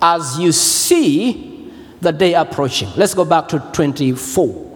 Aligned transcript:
as 0.00 0.38
you 0.38 0.52
see 0.52 1.70
the 2.00 2.12
day 2.12 2.34
approaching. 2.34 2.88
Let's 2.96 3.14
go 3.14 3.24
back 3.24 3.48
to 3.48 3.58
24. 3.72 4.68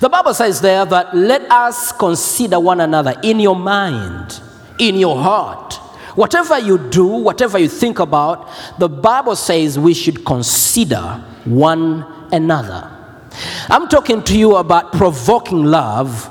The 0.00 0.08
Bible 0.08 0.34
says 0.34 0.60
there 0.60 0.84
that 0.84 1.14
let 1.16 1.50
us 1.50 1.92
consider 1.92 2.60
one 2.60 2.80
another 2.80 3.14
in 3.22 3.40
your 3.40 3.56
mind, 3.56 4.40
in 4.78 4.96
your 4.96 5.16
heart. 5.16 5.74
Whatever 6.14 6.58
you 6.58 6.78
do, 6.78 7.06
whatever 7.06 7.58
you 7.58 7.68
think 7.68 7.98
about, 7.98 8.48
the 8.78 8.88
Bible 8.88 9.34
says 9.34 9.78
we 9.78 9.94
should 9.94 10.24
consider 10.24 11.24
one 11.44 12.04
another. 12.30 12.90
I'm 13.68 13.88
talking 13.88 14.22
to 14.24 14.38
you 14.38 14.56
about 14.56 14.92
provoking 14.92 15.64
love 15.64 16.30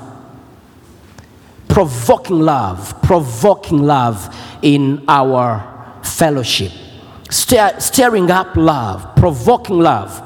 provoking 1.74 2.38
love, 2.38 3.02
provoking 3.02 3.82
love 3.82 4.32
in 4.62 5.04
our 5.08 5.73
fellowship, 6.04 6.72
Stir, 7.30 7.74
stirring 7.80 8.30
up 8.30 8.54
love, 8.54 9.16
provoking 9.16 9.80
love, 9.80 10.20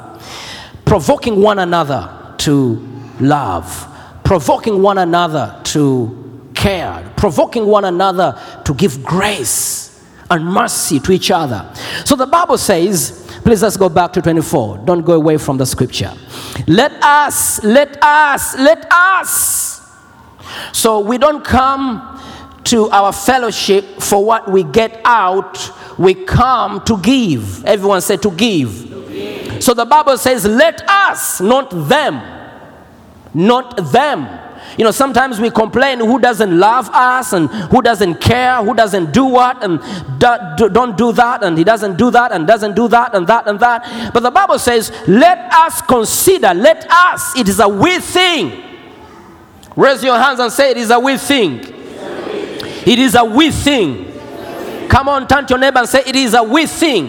provoking 0.85 1.41
one 1.41 1.59
another 1.59 2.35
to 2.39 2.87
love, 3.21 3.87
provoking 4.25 4.83
one 4.83 4.99
another 4.99 5.59
to 5.65 6.51
care, 6.55 7.11
provoking 7.17 7.67
one 7.67 7.85
another 7.85 8.39
to 8.65 8.75
give 8.75 9.03
grace 9.03 10.05
and 10.31 10.45
mercy 10.45 11.01
to 11.01 11.13
each 11.13 11.31
other. 11.31 11.73
So 12.05 12.17
the 12.17 12.27
Bible 12.27 12.59
says, 12.59 13.27
please 13.43 13.63
let's 13.63 13.77
go 13.77 13.89
back 13.89 14.13
to 14.15 14.23
24. 14.23 14.79
Don't 14.85 15.03
go 15.03 15.15
away 15.15 15.39
from 15.39 15.57
the 15.57 15.65
scripture. 15.65 16.13
Let 16.67 16.93
us, 17.03 17.63
let 17.65 18.03
us, 18.03 18.59
let 18.59 18.87
us. 18.93 19.97
So 20.73 21.01
we 21.01 21.19
don't 21.19 21.45
come 21.45 22.18
to 22.71 22.89
our 22.91 23.13
fellowship 23.13 23.85
for 24.01 24.25
what 24.25 24.51
we 24.51 24.65
get 24.65 25.01
out. 25.05 25.71
We 25.99 26.15
come 26.15 26.83
to 26.85 26.99
give. 26.99 27.65
Everyone 27.65 28.01
said 28.01 28.23
to 28.23 28.31
give. 28.31 28.87
So 29.61 29.75
the 29.75 29.85
Bible 29.85 30.17
says, 30.17 30.45
let 30.47 30.89
us, 30.89 31.41
not 31.41 31.71
them. 31.89 32.21
Not 33.35 33.77
them. 33.93 34.27
You 34.77 34.85
know, 34.85 34.91
sometimes 34.91 35.41
we 35.41 35.51
complain 35.51 35.99
who 35.99 36.21
doesn't 36.21 36.57
love 36.59 36.89
us 36.93 37.33
and 37.33 37.49
who 37.49 37.83
doesn't 37.83 38.21
care, 38.21 38.63
who 38.63 38.75
doesn't 38.75 39.13
do 39.13 39.25
what 39.25 39.63
and 39.65 39.81
do, 40.21 40.37
do- 40.57 40.69
don't 40.69 40.97
do 40.97 41.11
that 41.13 41.43
and 41.43 41.59
he 41.59 41.65
doesn't 41.65 41.97
do 41.97 42.11
that 42.11 42.33
and 42.33 42.47
doesn't 42.47 42.77
do 42.77 42.87
that 42.89 43.15
and 43.15 43.27
that 43.27 43.49
and 43.49 43.59
that. 43.59 44.13
But 44.13 44.21
the 44.23 44.31
Bible 44.31 44.59
says, 44.59 44.93
let 45.09 45.53
us 45.53 45.83
consider, 45.83 46.55
let 46.55 46.87
us, 46.91 47.37
it 47.37 47.49
is 47.49 47.59
a 47.61 47.69
we 47.69 47.99
thing. 47.99 48.63
Raise 49.75 50.05
your 50.05 50.19
hands 50.19 50.39
and 50.39 50.53
say, 50.53 50.71
it 50.71 50.77
is 50.77 50.91
a 50.91 51.01
we 51.01 51.17
thing. 51.17 51.78
It 52.89 52.99
is 52.99 53.15
a 53.15 53.23
we 53.23 53.51
thing. 53.51 54.07
Come 54.89 55.11
on, 55.11 55.29
turn 55.29 55.47
to 55.47 55.53
your 55.53 55.59
neighbor 55.59 55.81
and 55.81 55.89
say, 55.89 56.03
It 56.07 56.17
is 56.17 56.33
a 56.33 56.43
we 56.43 56.65
thing. 56.65 57.09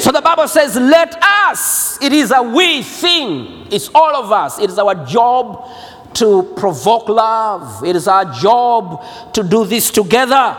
So 0.00 0.10
the 0.10 0.20
Bible 0.20 0.48
says, 0.48 0.74
Let 0.74 1.16
us. 1.22 2.02
It 2.02 2.12
is 2.12 2.32
a 2.32 2.42
we 2.42 2.82
thing. 2.82 3.68
It's 3.70 3.88
all 3.94 4.16
of 4.16 4.32
us. 4.32 4.58
It 4.58 4.70
is 4.70 4.78
our 4.80 5.06
job 5.06 5.70
to 6.14 6.42
provoke 6.56 7.08
love. 7.08 7.84
It 7.84 7.94
is 7.94 8.08
our 8.08 8.24
job 8.34 9.04
to 9.34 9.44
do 9.44 9.64
this 9.64 9.92
together. 9.92 10.56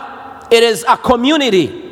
It 0.50 0.62
is 0.62 0.82
a 0.88 0.96
community. 0.96 1.82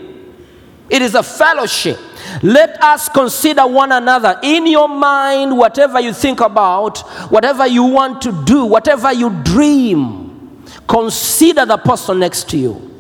It 0.89 1.03
is 1.03 1.15
a 1.15 1.23
fellowship. 1.23 1.99
Let 2.43 2.83
us 2.83 3.11
consider 3.11 3.67
one 3.67 3.93
another 3.93 4.41
in 4.43 4.67
your 4.67 4.89
mind, 4.89 5.59
whatever 5.59 6.01
you 6.01 6.15
think 6.15 6.41
about, 6.41 7.01
whatever 7.31 7.67
you 7.67 7.85
want 7.85 8.23
to 8.23 8.45
do, 8.47 8.65
whatever 8.65 9.13
you 9.13 9.29
dream. 9.43 10.24
Consider 10.87 11.67
the 11.67 11.79
person 11.79 12.19
next 12.19 12.49
to 12.51 12.59
you. 12.59 12.91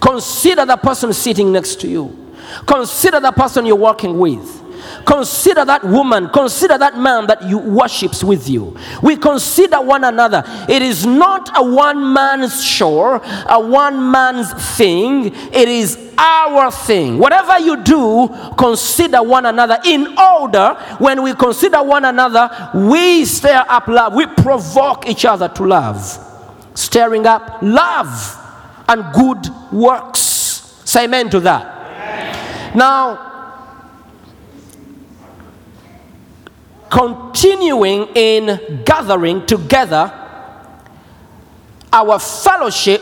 Consider 0.00 0.64
the 0.64 0.76
person 0.76 1.12
sitting 1.12 1.52
next 1.52 1.80
to 1.80 1.88
you. 1.88 2.34
Consider 2.66 3.20
the 3.20 3.32
person 3.32 3.66
you're 3.66 3.76
working 3.76 4.18
with. 4.18 4.60
Consider 5.04 5.64
that 5.64 5.84
woman, 5.84 6.28
consider 6.30 6.78
that 6.78 6.96
man 6.96 7.26
that 7.26 7.42
you 7.42 7.58
worships 7.58 8.24
with 8.24 8.48
you. 8.48 8.76
We 9.02 9.16
consider 9.16 9.80
one 9.80 10.04
another. 10.04 10.42
It 10.68 10.82
is 10.82 11.06
not 11.06 11.50
a 11.56 11.62
one 11.62 12.12
man's 12.12 12.64
shore, 12.64 13.20
a 13.48 13.60
one 13.60 14.10
man's 14.10 14.52
thing. 14.76 15.26
It 15.52 15.68
is 15.68 16.12
our 16.18 16.70
thing. 16.70 17.18
Whatever 17.18 17.58
you 17.58 17.82
do, 17.82 18.28
consider 18.58 19.22
one 19.22 19.46
another 19.46 19.78
in 19.84 20.18
order. 20.18 20.74
When 20.98 21.22
we 21.22 21.34
consider 21.34 21.82
one 21.82 22.04
another, 22.04 22.70
we 22.74 23.24
stir 23.24 23.64
up 23.68 23.88
love. 23.88 24.14
We 24.14 24.26
provoke 24.26 25.08
each 25.08 25.24
other 25.24 25.48
to 25.48 25.64
love. 25.64 26.29
Stirring 26.90 27.24
up 27.24 27.58
love 27.62 28.36
and 28.88 29.14
good 29.14 29.46
works. 29.70 30.18
Say 30.84 31.04
amen 31.04 31.30
to 31.30 31.38
that. 31.38 32.74
Now, 32.74 33.28
continuing 36.90 38.08
in 38.16 38.82
gathering 38.84 39.46
together, 39.46 40.12
our 41.92 42.18
fellowship 42.18 43.00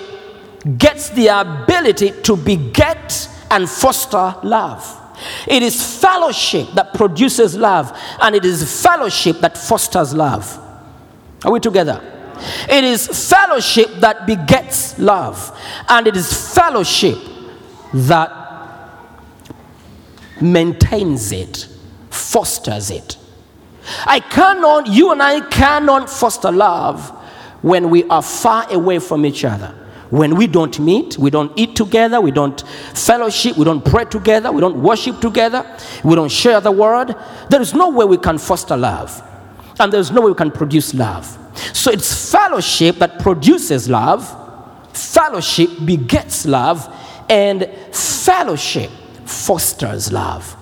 gets 0.76 1.08
the 1.08 1.28
ability 1.28 2.10
to 2.24 2.36
beget 2.36 3.26
and 3.50 3.66
foster 3.66 4.34
love. 4.42 4.84
It 5.46 5.62
is 5.62 5.98
fellowship 5.98 6.72
that 6.74 6.92
produces 6.92 7.56
love, 7.56 7.98
and 8.20 8.34
it 8.34 8.44
is 8.44 8.82
fellowship 8.82 9.38
that 9.38 9.56
fosters 9.56 10.12
love. 10.12 10.58
Are 11.42 11.50
we 11.50 11.58
together? 11.58 12.16
It 12.68 12.84
is 12.84 13.06
fellowship 13.28 13.88
that 14.00 14.26
begets 14.26 14.98
love, 14.98 15.58
and 15.88 16.06
it 16.06 16.16
is 16.16 16.54
fellowship 16.54 17.18
that 17.94 18.30
maintains 20.40 21.32
it, 21.32 21.68
fosters 22.10 22.90
it. 22.90 23.16
I 24.04 24.20
cannot, 24.20 24.86
you 24.86 25.12
and 25.12 25.22
I 25.22 25.40
cannot 25.48 26.10
foster 26.10 26.52
love 26.52 27.10
when 27.62 27.90
we 27.90 28.04
are 28.04 28.22
far 28.22 28.70
away 28.72 28.98
from 28.98 29.24
each 29.24 29.44
other. 29.44 29.74
When 30.10 30.36
we 30.36 30.46
don't 30.46 30.78
meet, 30.78 31.18
we 31.18 31.28
don't 31.28 31.52
eat 31.58 31.76
together, 31.76 32.20
we 32.20 32.30
don't 32.30 32.60
fellowship, 32.94 33.58
we 33.58 33.64
don't 33.64 33.84
pray 33.84 34.06
together, 34.06 34.50
we 34.50 34.60
don't 34.60 34.82
worship 34.82 35.20
together, 35.20 35.66
we 36.02 36.14
don't 36.14 36.30
share 36.30 36.60
the 36.60 36.72
word. 36.72 37.14
There 37.50 37.60
is 37.60 37.74
no 37.74 37.90
way 37.90 38.06
we 38.06 38.16
can 38.16 38.38
foster 38.38 38.76
love, 38.76 39.22
and 39.80 39.92
there's 39.92 40.10
no 40.10 40.22
way 40.22 40.30
we 40.30 40.34
can 40.34 40.50
produce 40.50 40.94
love. 40.94 41.26
So 41.72 41.90
it's 41.90 42.30
fellowship 42.30 42.96
that 42.96 43.18
produces 43.18 43.88
love, 43.88 44.26
fellowship 44.96 45.70
begets 45.84 46.46
love, 46.46 46.94
and 47.28 47.68
fellowship 47.92 48.90
fosters 49.24 50.12
love. 50.12 50.56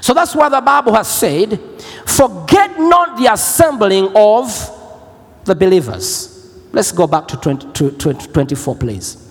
So 0.00 0.14
that's 0.14 0.34
why 0.34 0.48
the 0.48 0.60
Bible 0.60 0.94
has 0.94 1.08
said, 1.08 1.60
Forget 2.06 2.78
not 2.78 3.18
the 3.18 3.32
assembling 3.32 4.12
of 4.14 4.48
the 5.44 5.54
believers. 5.54 6.32
Let's 6.72 6.92
go 6.92 7.06
back 7.06 7.26
to, 7.28 7.36
20, 7.36 7.72
to, 7.72 7.90
to 7.92 8.14
24, 8.14 8.76
please. 8.76 9.25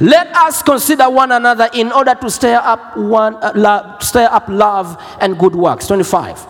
Let 0.00 0.34
us 0.36 0.62
consider 0.62 1.08
one 1.10 1.32
another 1.32 1.68
in 1.72 1.92
order 1.92 2.14
to 2.14 2.30
stir 2.30 2.56
up 2.56 2.96
one, 2.96 3.34
uh, 3.36 3.52
love, 3.54 4.02
stir 4.02 4.28
up 4.30 4.48
love 4.48 5.02
and 5.20 5.38
good 5.38 5.54
works. 5.54 5.86
25. 5.86 6.46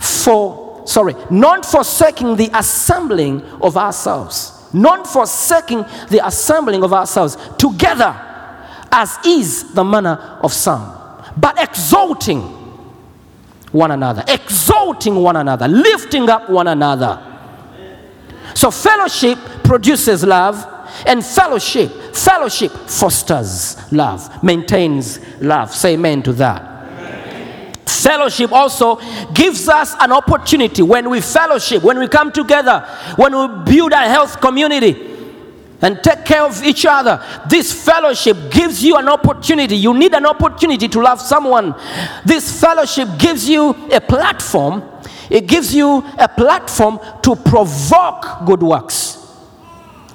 For 0.00 0.82
sorry, 0.86 1.14
not 1.30 1.64
forsaking 1.64 2.36
the 2.36 2.50
assembling 2.54 3.42
of 3.62 3.76
ourselves, 3.76 4.68
not 4.72 5.06
forsaking 5.06 5.84
the 6.10 6.20
assembling 6.24 6.82
of 6.82 6.92
ourselves 6.92 7.36
together, 7.58 8.14
as 8.92 9.18
is 9.26 9.72
the 9.72 9.84
manner 9.84 10.38
of 10.42 10.52
some, 10.52 10.96
but 11.36 11.60
exalting 11.60 12.40
one 13.72 13.90
another, 13.90 14.22
exalting 14.28 15.16
one 15.16 15.36
another, 15.36 15.66
lifting 15.66 16.28
up 16.28 16.48
one 16.48 16.68
another. 16.68 17.30
So 18.54 18.70
fellowship 18.70 19.38
produces 19.64 20.22
love, 20.24 20.73
and 21.06 21.24
fellowship, 21.24 21.90
fellowship 22.14 22.70
fosters 22.72 23.76
love, 23.92 24.42
maintains 24.42 25.20
love. 25.40 25.74
Say 25.74 25.94
amen 25.94 26.22
to 26.24 26.32
that. 26.34 26.70
Fellowship 27.86 28.52
also 28.52 28.96
gives 29.32 29.68
us 29.68 29.94
an 30.00 30.12
opportunity 30.12 30.82
when 30.82 31.08
we 31.08 31.20
fellowship, 31.20 31.82
when 31.82 31.98
we 31.98 32.08
come 32.08 32.32
together, 32.32 32.80
when 33.16 33.32
we 33.36 33.64
build 33.64 33.92
a 33.92 34.08
health 34.08 34.40
community. 34.40 35.12
and 35.84 36.02
take 36.02 36.24
care 36.24 36.42
of 36.42 36.62
each 36.64 36.86
other. 36.86 37.22
This 37.46 37.70
fellowship 37.84 38.36
gives 38.50 38.82
you 38.82 38.96
an 38.96 39.06
opportunity. 39.06 39.76
You 39.76 39.92
need 39.92 40.14
an 40.14 40.24
opportunity 40.24 40.88
to 40.88 41.00
love 41.02 41.20
someone. 41.20 41.74
This 42.24 42.58
fellowship 42.58 43.06
gives 43.18 43.46
you 43.46 43.70
a 43.92 44.00
platform. 44.00 44.82
It 45.28 45.46
gives 45.46 45.74
you 45.74 46.02
a 46.18 46.26
platform 46.26 46.98
to 47.22 47.36
provoke 47.36 48.46
good 48.46 48.62
works. 48.62 49.03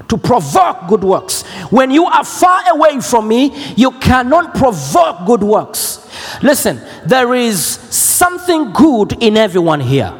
To 0.10 0.18
provoke 0.18 0.88
good 0.88 1.04
works. 1.04 1.44
When 1.70 1.92
you 1.92 2.06
are 2.06 2.26
far 2.26 2.62
away 2.72 3.00
from 3.00 3.28
me, 3.28 3.56
you 3.76 3.92
cannot 3.92 4.56
provoke 4.56 5.26
good 5.28 5.44
works. 5.44 6.08
Listen, 6.42 6.82
there 7.06 7.36
is 7.36 7.64
something 7.64 8.74
good 8.74 9.22
in 9.22 9.38
everyone 9.38 9.80
here. 9.80 10.12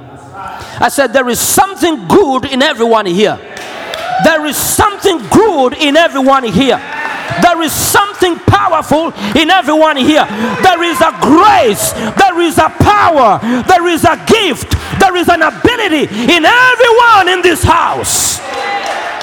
I 0.80 0.90
said, 0.90 1.08
There 1.08 1.28
is 1.28 1.40
something 1.40 2.08
good 2.08 2.46
in 2.46 2.62
everyone 2.62 3.08
here. 3.08 3.38
There 4.24 4.46
is 4.46 4.58
something 4.58 5.18
good 5.30 5.74
in 5.74 5.98
everyone 5.98 6.44
here. 6.44 6.78
There 7.42 7.62
is 7.62 7.72
something 7.72 8.36
powerful 8.36 9.14
in 9.36 9.50
everyone 9.50 9.98
here. 9.98 10.26
There 10.62 10.84
is 10.84 11.00
a 11.00 11.12
grace, 11.22 11.94
there 11.94 12.40
is 12.42 12.58
a 12.58 12.70
power, 12.70 13.40
there 13.64 13.88
is 13.88 14.04
a 14.04 14.18
gift, 14.28 14.76
there 15.00 15.16
is 15.16 15.30
an 15.30 15.42
ability 15.42 16.04
in 16.36 16.46
everyone 16.46 17.30
in 17.30 17.42
this 17.42 17.64
house. 17.64 18.40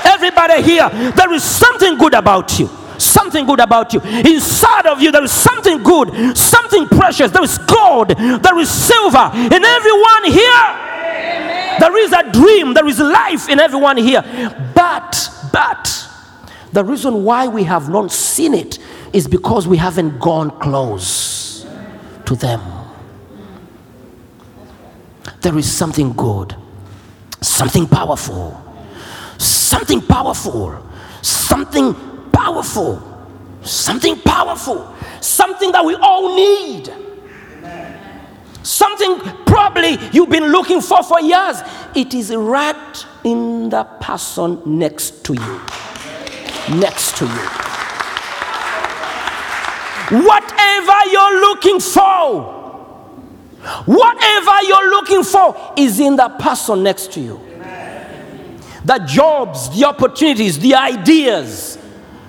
Everybody 0.06 0.62
here, 0.62 0.88
there 0.88 1.32
is 1.32 1.42
something 1.42 1.98
good 1.98 2.14
about 2.14 2.58
you. 2.58 2.70
Something 2.98 3.44
good 3.44 3.60
about 3.60 3.92
you. 3.92 4.00
Inside 4.00 4.86
of 4.86 5.02
you, 5.02 5.10
there 5.10 5.24
is 5.24 5.32
something 5.32 5.82
good, 5.82 6.36
something 6.36 6.86
precious. 6.86 7.30
There 7.30 7.42
is 7.42 7.58
gold, 7.58 8.08
there 8.08 8.58
is 8.58 8.70
silver 8.70 9.30
in 9.34 9.64
everyone 9.64 10.24
here. 10.24 10.86
There 11.78 11.96
is 11.98 12.12
a 12.12 12.32
dream, 12.32 12.72
there 12.72 12.86
is 12.86 12.98
life 12.98 13.48
in 13.48 13.60
everyone 13.60 13.98
here. 13.98 14.22
But, 14.74 15.28
but, 15.52 16.08
the 16.72 16.84
reason 16.84 17.24
why 17.24 17.48
we 17.48 17.64
have 17.64 17.88
not 17.88 18.10
seen 18.12 18.54
it 18.54 18.78
is 19.12 19.28
because 19.28 19.68
we 19.68 19.76
haven't 19.76 20.18
gone 20.18 20.50
close 20.60 21.66
to 22.24 22.34
them. 22.34 22.60
There 25.42 25.56
is 25.58 25.70
something 25.70 26.12
good, 26.12 26.56
something 27.40 27.86
powerful, 27.86 28.62
something 29.76 30.00
powerful, 30.00 30.82
something 31.20 31.94
powerful, 32.32 33.02
something 33.60 34.18
powerful, 34.20 34.94
something 35.20 35.70
that 35.70 35.84
we 35.84 35.94
all 35.96 36.34
need. 36.34 36.90
Something 38.62 39.20
probably 39.44 39.98
you've 40.12 40.30
been 40.30 40.46
looking 40.46 40.80
for 40.80 41.02
for 41.02 41.20
years. 41.20 41.58
It 41.94 42.14
is 42.14 42.34
right 42.34 43.06
in 43.22 43.68
the 43.68 43.84
person 44.00 44.62
next 44.64 45.24
to 45.26 45.34
you. 45.34 45.60
Next 46.74 47.18
to 47.18 47.26
you. 47.26 47.46
Whatever 50.26 51.10
you're 51.12 51.40
looking 51.40 51.80
for, 51.80 52.42
whatever 53.84 54.62
you're 54.62 54.90
looking 54.90 55.22
for 55.22 55.74
is 55.76 56.00
in 56.00 56.16
the 56.16 56.30
person 56.30 56.82
next 56.82 57.12
to 57.12 57.20
you. 57.20 57.45
The 58.86 58.98
jobs, 58.98 59.76
the 59.76 59.84
opportunities, 59.84 60.60
the 60.60 60.76
ideas, 60.76 61.74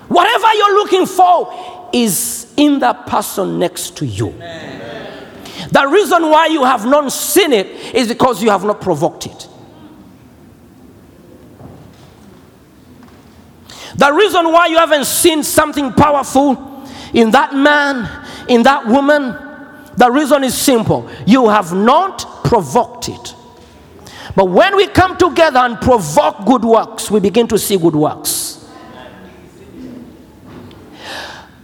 whatever 0.08 0.52
you're 0.54 0.74
looking 0.74 1.06
for 1.06 1.88
is 1.92 2.52
in 2.56 2.80
the 2.80 2.94
person 2.94 3.60
next 3.60 3.96
to 3.98 4.06
you. 4.06 4.32
The 5.70 5.86
reason 5.88 6.28
why 6.28 6.46
you 6.46 6.64
have 6.64 6.84
not 6.84 7.12
seen 7.12 7.52
it 7.52 7.94
is 7.94 8.08
because 8.08 8.42
you 8.42 8.50
have 8.50 8.64
not 8.64 8.80
provoked 8.80 9.26
it. 9.26 9.48
The 13.94 14.12
reason 14.12 14.50
why 14.50 14.66
you 14.66 14.78
haven't 14.78 15.04
seen 15.04 15.44
something 15.44 15.92
powerful 15.92 16.88
in 17.14 17.30
that 17.30 17.54
man, 17.54 18.26
in 18.48 18.64
that 18.64 18.84
woman, 18.84 19.36
the 19.96 20.10
reason 20.10 20.42
is 20.42 20.56
simple. 20.56 21.08
You 21.24 21.48
have 21.48 21.72
not 21.72 22.44
provoked 22.44 23.08
it. 23.08 23.34
But 24.34 24.46
when 24.46 24.76
we 24.76 24.86
come 24.86 25.16
together 25.16 25.58
and 25.60 25.80
provoke 25.80 26.44
good 26.44 26.64
works, 26.64 27.10
we 27.10 27.20
begin 27.20 27.46
to 27.48 27.58
see 27.58 27.76
good 27.76 27.96
works. 27.96 28.66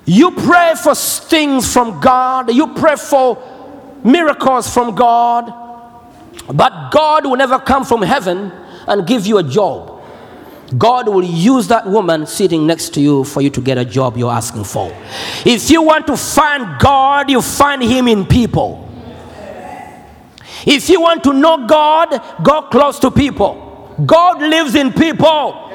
You 0.06 0.32
pray 0.32 0.74
for 0.82 0.94
things 0.94 1.72
from 1.72 2.00
God, 2.00 2.52
you 2.52 2.74
pray 2.74 2.96
for 2.96 3.38
miracles 4.04 4.72
from 4.72 4.94
God, 4.94 5.52
but 6.52 6.90
God 6.90 7.24
will 7.24 7.36
never 7.36 7.58
come 7.58 7.84
from 7.84 8.02
heaven 8.02 8.52
and 8.86 9.06
give 9.06 9.26
you 9.26 9.38
a 9.38 9.42
job. 9.42 10.02
God 10.76 11.08
will 11.08 11.24
use 11.24 11.68
that 11.68 11.86
woman 11.86 12.26
sitting 12.26 12.66
next 12.66 12.94
to 12.94 13.00
you 13.00 13.24
for 13.24 13.40
you 13.40 13.50
to 13.50 13.60
get 13.60 13.78
a 13.78 13.84
job 13.84 14.16
you're 14.16 14.32
asking 14.32 14.64
for. 14.64 14.94
If 15.44 15.70
you 15.70 15.82
want 15.82 16.06
to 16.08 16.16
find 16.16 16.78
God, 16.80 17.30
you 17.30 17.40
find 17.40 17.82
Him 17.82 18.08
in 18.08 18.26
people. 18.26 18.83
If 20.66 20.88
you 20.88 21.00
want 21.00 21.24
to 21.24 21.32
know 21.32 21.66
God, 21.66 22.22
go 22.42 22.62
close 22.62 22.98
to 23.00 23.10
people. 23.10 23.94
God 24.04 24.40
lives 24.40 24.74
in 24.74 24.92
people. 24.92 25.70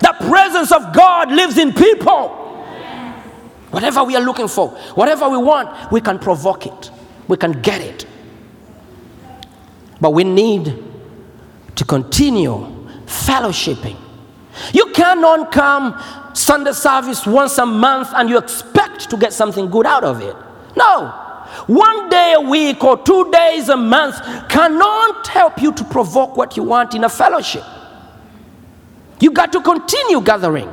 The 0.00 0.14
presence 0.28 0.72
of 0.72 0.94
God 0.94 1.30
lives 1.30 1.58
in 1.58 1.72
people. 1.72 2.28
Whatever 3.70 4.04
we 4.04 4.16
are 4.16 4.22
looking 4.22 4.48
for, 4.48 4.70
whatever 4.94 5.28
we 5.28 5.36
want, 5.36 5.92
we 5.92 6.00
can 6.00 6.18
provoke 6.18 6.66
it. 6.66 6.90
We 7.28 7.36
can 7.36 7.60
get 7.62 7.80
it. 7.80 8.06
But 10.00 10.10
we 10.10 10.24
need 10.24 10.82
to 11.74 11.84
continue 11.84 12.54
fellowshipping. 13.06 13.96
You 14.72 14.92
cannot 14.92 15.52
come 15.52 16.00
Sunday 16.34 16.72
service 16.72 17.26
once 17.26 17.58
a 17.58 17.66
month 17.66 18.08
and 18.14 18.28
you 18.28 18.38
expect 18.38 19.10
to 19.10 19.16
get 19.16 19.32
something 19.32 19.68
good 19.68 19.86
out 19.86 20.04
of 20.04 20.20
it. 20.22 20.36
No. 20.76 21.25
One 21.66 22.08
day 22.08 22.34
a 22.36 22.40
week 22.40 22.82
or 22.84 22.96
two 23.02 23.30
days 23.32 23.68
a 23.68 23.76
month 23.76 24.16
cannot 24.48 25.26
help 25.26 25.60
you 25.60 25.72
to 25.72 25.84
provoke 25.84 26.36
what 26.36 26.56
you 26.56 26.62
want 26.62 26.94
in 26.94 27.04
a 27.04 27.08
fellowship. 27.08 27.64
You 29.20 29.32
got 29.32 29.52
to 29.52 29.60
continue 29.60 30.20
gathering. 30.20 30.70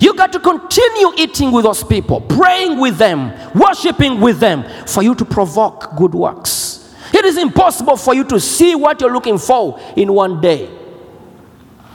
You 0.00 0.14
got 0.14 0.32
to 0.32 0.40
continue 0.40 1.12
eating 1.16 1.52
with 1.52 1.64
those 1.64 1.82
people, 1.82 2.20
praying 2.20 2.78
with 2.78 2.98
them, 2.98 3.32
worshiping 3.54 4.20
with 4.20 4.38
them 4.38 4.64
for 4.86 5.02
you 5.02 5.14
to 5.14 5.24
provoke 5.24 5.96
good 5.96 6.14
works. 6.14 6.94
It 7.12 7.24
is 7.24 7.38
impossible 7.38 7.96
for 7.96 8.14
you 8.14 8.24
to 8.24 8.38
see 8.38 8.74
what 8.74 9.00
you're 9.00 9.12
looking 9.12 9.38
for 9.38 9.80
in 9.96 10.12
one 10.12 10.40
day. 10.40 10.68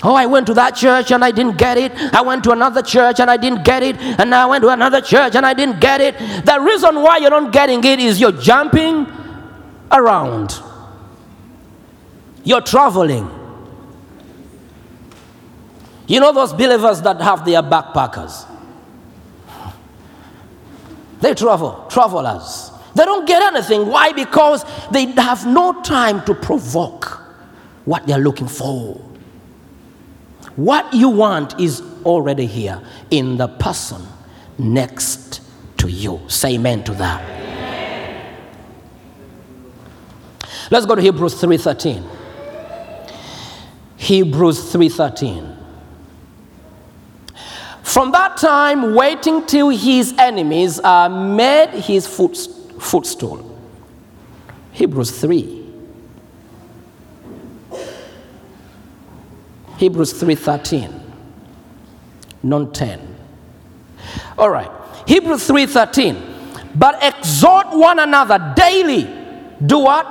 Oh, 0.04 0.16
I 0.16 0.26
went 0.26 0.48
to 0.48 0.54
that 0.56 0.76
church 0.76 1.12
and 1.12 1.24
I 1.24 1.30
didn't 1.30 1.58
get 1.58 1.78
it. 1.78 1.92
I 2.14 2.22
went 2.22 2.44
to 2.46 2.52
another 2.52 2.82
church 2.82 3.20
and 3.20 3.30
I 3.30 3.38
didn't 3.38 3.64
get 3.64 3.84
it. 3.84 3.98
And 3.98 4.32
now 4.32 4.48
I 4.48 4.50
went 4.50 4.64
to 4.64 4.70
another 4.70 5.00
church 5.00 5.36
and 5.36 5.46
I 5.46 5.54
didn't 5.54 5.80
get 5.80 6.02
it. 6.02 6.18
The 6.46 6.60
reason 6.60 6.96
why 7.04 7.18
you're 7.18 7.30
not 7.30 7.52
getting 7.54 7.84
it 7.84 8.00
is 8.00 8.20
you're 8.20 8.32
jumping 8.32 9.06
around, 9.92 10.60
you're 12.44 12.62
traveling. 12.62 13.30
You 16.08 16.20
know 16.20 16.34
those 16.34 16.54
believers 16.54 17.02
that 17.04 17.22
have 17.22 17.46
their 17.46 17.62
backpackers? 17.62 18.48
They 21.20 21.36
travel, 21.36 21.86
travelers. 21.90 22.72
They 22.96 23.06
don't 23.06 23.28
get 23.28 23.44
anything. 23.54 23.86
Why? 23.86 24.12
Because 24.12 24.66
they 24.92 25.06
have 25.12 25.46
no 25.46 25.82
time 25.84 26.24
to 26.26 26.34
provoke 26.34 27.22
what 27.86 28.08
they're 28.08 28.18
looking 28.18 28.48
for. 28.48 29.11
What 30.62 30.94
you 30.94 31.10
want 31.10 31.60
is 31.60 31.82
already 32.06 32.46
here 32.46 32.80
in 33.10 33.38
the 33.38 33.48
person 33.48 34.00
next 34.60 35.42
to 35.78 35.90
you. 35.90 36.22
Say 36.28 36.54
amen 36.54 36.84
to 36.84 36.92
that. 36.94 37.20
Let's 40.70 40.86
go 40.86 40.94
to 40.94 41.02
Hebrews 41.02 41.34
3:13. 41.42 42.04
Hebrews 43.98 44.72
3:13. 44.72 45.58
From 47.82 48.12
that 48.12 48.38
time, 48.38 48.94
waiting 48.94 49.44
till 49.48 49.70
his 49.70 50.14
enemies 50.20 50.80
are 50.80 51.10
made 51.10 51.70
his 51.70 52.06
foot, 52.06 52.38
footstool. 52.78 53.44
Hebrews 54.74 55.10
3. 55.10 55.61
Hebrews 59.82 60.14
3:13. 60.14 60.94
Non 62.44 62.72
10. 62.72 63.00
All 64.38 64.52
right. 64.52 64.70
Hebrews 65.08 65.48
3:13. 65.48 66.18
But 66.76 67.02
exhort 67.02 67.72
one 67.72 67.98
another 67.98 68.54
daily. 68.56 69.10
Do 69.66 69.80
what? 69.80 70.06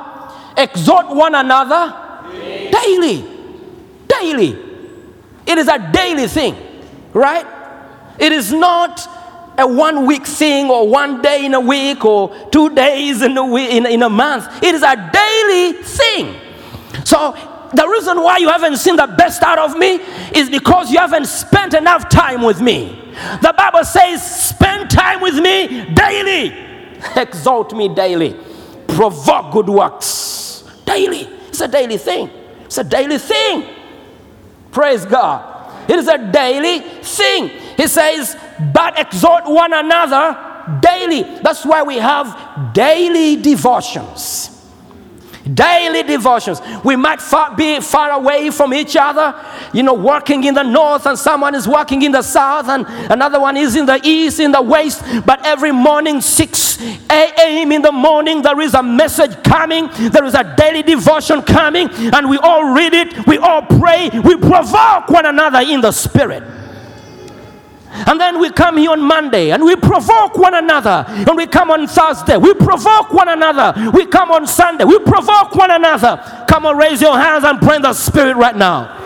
Exhort 0.57 1.09
one 1.11 1.37
another 1.37 1.95
daily. 2.73 3.25
Daily. 4.09 4.59
It 5.47 5.59
is 5.59 5.69
a 5.69 5.79
daily 5.93 6.27
thing, 6.27 6.57
right? 7.15 7.47
It 8.19 8.33
is 8.33 8.53
not 8.53 9.09
a 9.57 9.69
one 9.69 10.05
week 10.05 10.27
thing 10.27 10.69
or 10.69 10.89
one 10.89 11.23
day 11.23 11.45
in 11.47 11.55
a 11.55 11.61
week 11.61 12.05
or 12.05 12.35
two 12.51 12.75
days 12.75 13.23
in 13.23 13.37
a, 13.37 13.47
week, 13.47 13.71
in, 13.71 13.87
in 13.87 14.03
a 14.03 14.11
month. 14.11 14.49
It 14.65 14.75
is 14.75 14.83
a 14.83 14.97
daily 15.13 15.81
thing. 15.85 16.35
So 17.05 17.37
the 17.75 17.87
reason 17.87 18.23
why 18.23 18.39
you 18.39 18.49
haven't 18.49 18.77
seen 18.77 18.97
the 18.97 19.07
best 19.07 19.43
out 19.43 19.59
of 19.59 19.77
me 19.79 20.01
is 20.35 20.51
because 20.51 20.91
you 20.91 20.99
haven't 20.99 21.27
spent 21.27 21.75
enough 21.75 22.09
time 22.09 22.43
with 22.43 22.61
me. 22.61 22.97
The 23.43 23.55
Bible 23.57 23.85
says, 23.85 24.49
spend 24.49 24.91
time 24.91 25.21
with 25.21 25.35
me 25.35 25.93
daily, 25.95 26.55
exalt 27.17 27.75
me 27.75 27.89
daily, 27.95 28.37
provoke 28.89 29.53
good 29.53 29.69
works 29.69 30.65
daily. 30.85 31.29
It's 31.49 31.61
a 31.61 31.69
daily 31.69 31.99
thing. 31.99 32.31
It's 32.65 32.79
a 32.79 32.85
daily 32.85 33.19
thing. 33.19 33.69
Praise 34.73 35.05
God. 35.05 35.91
It 35.91 35.99
is 35.99 36.09
a 36.09 36.19
daily 36.31 36.81
thing. 37.03 37.49
He 37.77 37.87
says, 37.87 38.37
but 38.73 38.99
exhort 38.99 39.45
one 39.47 39.73
another 39.73 40.79
daily. 40.81 41.23
That's 41.43 41.65
why 41.65 41.83
we 41.83 41.97
have 41.97 42.73
daily 42.75 43.37
devotions. 43.37 44.60
Daily 45.55 46.03
devotions. 46.03 46.61
We 46.85 46.97
might 46.97 47.21
far, 47.21 47.57
be 47.57 47.81
far 47.81 48.11
away 48.11 48.51
from 48.51 48.75
each 48.75 48.95
other, 48.95 49.35
you 49.73 49.83
know, 49.83 49.95
working 49.95 50.45
in 50.45 50.53
the 50.53 50.63
north, 50.63 51.07
and 51.07 51.19
someone 51.19 51.55
is 51.55 51.67
working 51.67 52.03
in 52.03 52.13
the 52.13 52.21
south, 52.21 52.69
and 52.69 52.87
another 53.11 53.41
one 53.41 53.57
is 53.57 53.75
in 53.75 53.87
the 53.87 53.99
east, 54.05 54.39
in 54.39 54.53
the 54.53 54.61
west. 54.61 55.03
But 55.25 55.47
every 55.47 55.73
morning, 55.73 56.21
6 56.21 56.83
a.m. 57.11 57.73
in 57.73 57.81
the 57.81 57.93
morning, 57.93 58.43
there 58.43 58.61
is 58.61 58.75
a 58.75 58.83
message 58.83 59.43
coming, 59.43 59.89
there 60.11 60.25
is 60.25 60.35
a 60.35 60.55
daily 60.57 60.83
devotion 60.83 61.41
coming, 61.43 61.89
and 61.91 62.29
we 62.29 62.37
all 62.39 62.75
read 62.75 62.93
it, 62.93 63.27
we 63.27 63.39
all 63.39 63.63
pray, 63.63 64.11
we 64.23 64.37
provoke 64.37 65.09
one 65.09 65.25
another 65.25 65.61
in 65.61 65.81
the 65.81 65.93
spirit. 65.93 66.60
And 67.93 68.21
then 68.21 68.41
we 68.41 68.51
come 68.51 68.77
here 68.77 68.93
on 68.93 69.03
Monday 69.03 69.51
and 69.51 69.65
we 69.65 69.77
provoke 69.77 70.37
one 70.37 70.55
another. 70.55 71.05
And 71.09 71.37
we 71.37 71.47
come 71.47 71.71
on 71.71 71.87
Thursday, 71.87 72.37
we 72.37 72.55
provoke 72.55 73.13
one 73.13 73.29
another. 73.29 73.91
We 73.91 74.07
come 74.07 74.31
on 74.31 74.47
Sunday, 74.47 74.85
we 74.85 74.99
provoke 74.99 75.55
one 75.55 75.71
another. 75.71 76.45
Come 76.49 76.67
on, 76.67 76.77
raise 76.77 77.01
your 77.01 77.19
hands 77.19 77.45
and 77.45 77.59
pray 77.61 77.77
in 77.77 77.83
the 77.83 77.93
Spirit 77.93 78.37
right 78.37 78.57
now. 78.57 78.97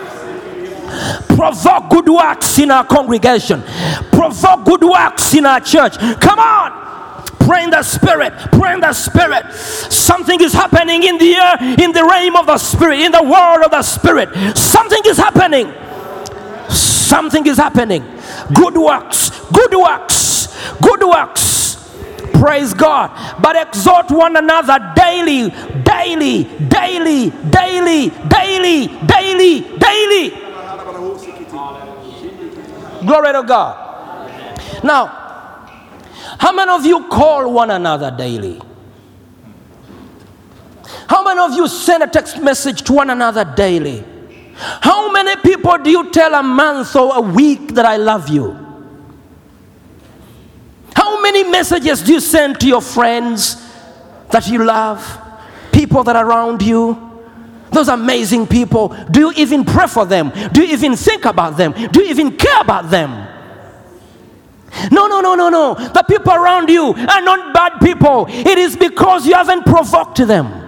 Provoke 1.27 1.89
good 1.89 2.07
works 2.07 2.57
in 2.59 2.71
our 2.71 2.85
congregation, 2.85 3.61
provoke 4.11 4.63
good 4.65 4.83
works 4.83 5.33
in 5.33 5.45
our 5.45 5.59
church. 5.59 5.97
Come 5.97 6.39
on. 6.39 6.85
Pray 7.39 7.63
in 7.63 7.69
the 7.69 7.83
spirit, 7.83 8.33
pray 8.53 8.73
in 8.73 8.79
the 8.79 8.91
spirit. 8.91 9.53
Something 9.53 10.41
is 10.41 10.51
happening 10.51 11.03
in 11.03 11.19
the 11.19 11.35
air, 11.35 11.57
in 11.79 11.91
the 11.91 12.03
realm 12.03 12.35
of 12.35 12.47
the 12.47 12.57
spirit, 12.57 13.01
in 13.01 13.11
the 13.11 13.21
world 13.21 13.63
of 13.63 13.69
the 13.69 13.83
spirit. 13.83 14.57
Something 14.57 15.01
is 15.05 15.17
happening. 15.17 15.71
Something 16.69 17.45
is 17.45 17.57
happening. 17.57 18.14
Good 18.53 18.77
works, 18.77 19.31
good 19.51 19.73
works, 19.73 20.47
good 20.81 21.03
works. 21.03 21.55
Praise 22.33 22.73
God. 22.73 23.41
But 23.41 23.55
exhort 23.55 24.11
one 24.11 24.35
another 24.35 24.93
daily, 24.95 25.49
daily, 25.83 26.43
daily, 26.67 27.29
daily, 27.49 28.09
daily, 28.29 28.87
daily, 29.07 29.77
daily. 29.79 30.29
Glory 33.05 33.33
to 33.33 33.43
God. 33.47 34.83
Now, 34.83 35.07
how 36.39 36.51
many 36.51 36.71
of 36.71 36.85
you 36.85 37.07
call 37.07 37.51
one 37.51 37.71
another 37.71 38.11
daily? 38.15 38.61
How 41.07 41.23
many 41.23 41.39
of 41.39 41.53
you 41.53 41.67
send 41.67 42.03
a 42.03 42.07
text 42.07 42.41
message 42.41 42.81
to 42.83 42.93
one 42.93 43.09
another 43.09 43.45
daily? 43.55 44.03
How 44.55 45.11
many 45.11 45.35
people 45.41 45.77
do 45.77 45.89
you 45.89 46.11
tell 46.11 46.33
a 46.33 46.43
month 46.43 46.95
or 46.95 47.17
a 47.17 47.21
week 47.21 47.73
that 47.75 47.85
I 47.85 47.97
love 47.97 48.29
you? 48.29 48.57
How 50.95 51.21
many 51.21 51.43
messages 51.43 52.01
do 52.01 52.13
you 52.13 52.19
send 52.21 52.59
to 52.61 52.67
your 52.67 52.81
friends 52.81 53.61
that 54.31 54.47
you 54.47 54.63
love? 54.63 55.21
People 55.73 56.03
that 56.03 56.15
are 56.15 56.25
around 56.25 56.61
you? 56.61 57.01
Those 57.71 57.89
amazing 57.89 58.47
people. 58.47 58.95
Do 59.11 59.19
you 59.19 59.33
even 59.35 59.65
pray 59.65 59.87
for 59.87 60.05
them? 60.05 60.31
Do 60.53 60.63
you 60.63 60.71
even 60.73 60.95
think 60.95 61.25
about 61.25 61.57
them? 61.57 61.73
Do 61.91 62.01
you 62.01 62.09
even 62.09 62.37
care 62.37 62.61
about 62.61 62.89
them? 62.89 63.27
No, 64.91 65.07
no, 65.07 65.19
no, 65.19 65.35
no, 65.35 65.49
no. 65.49 65.73
The 65.73 66.03
people 66.07 66.33
around 66.33 66.69
you 66.69 66.93
are 66.93 67.21
not 67.21 67.53
bad 67.53 67.79
people. 67.81 68.27
It 68.29 68.57
is 68.57 68.77
because 68.77 69.27
you 69.27 69.33
haven't 69.33 69.63
provoked 69.65 70.25
them. 70.25 70.64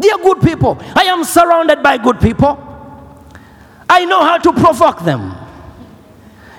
They 0.00 0.10
are 0.10 0.18
good 0.18 0.40
people. 0.40 0.78
I 0.94 1.04
am 1.04 1.24
surrounded 1.24 1.82
by 1.82 1.98
good 1.98 2.20
people. 2.20 2.62
I 3.88 4.04
know 4.04 4.20
how 4.22 4.38
to 4.38 4.52
provoke 4.52 5.04
them. 5.04 5.34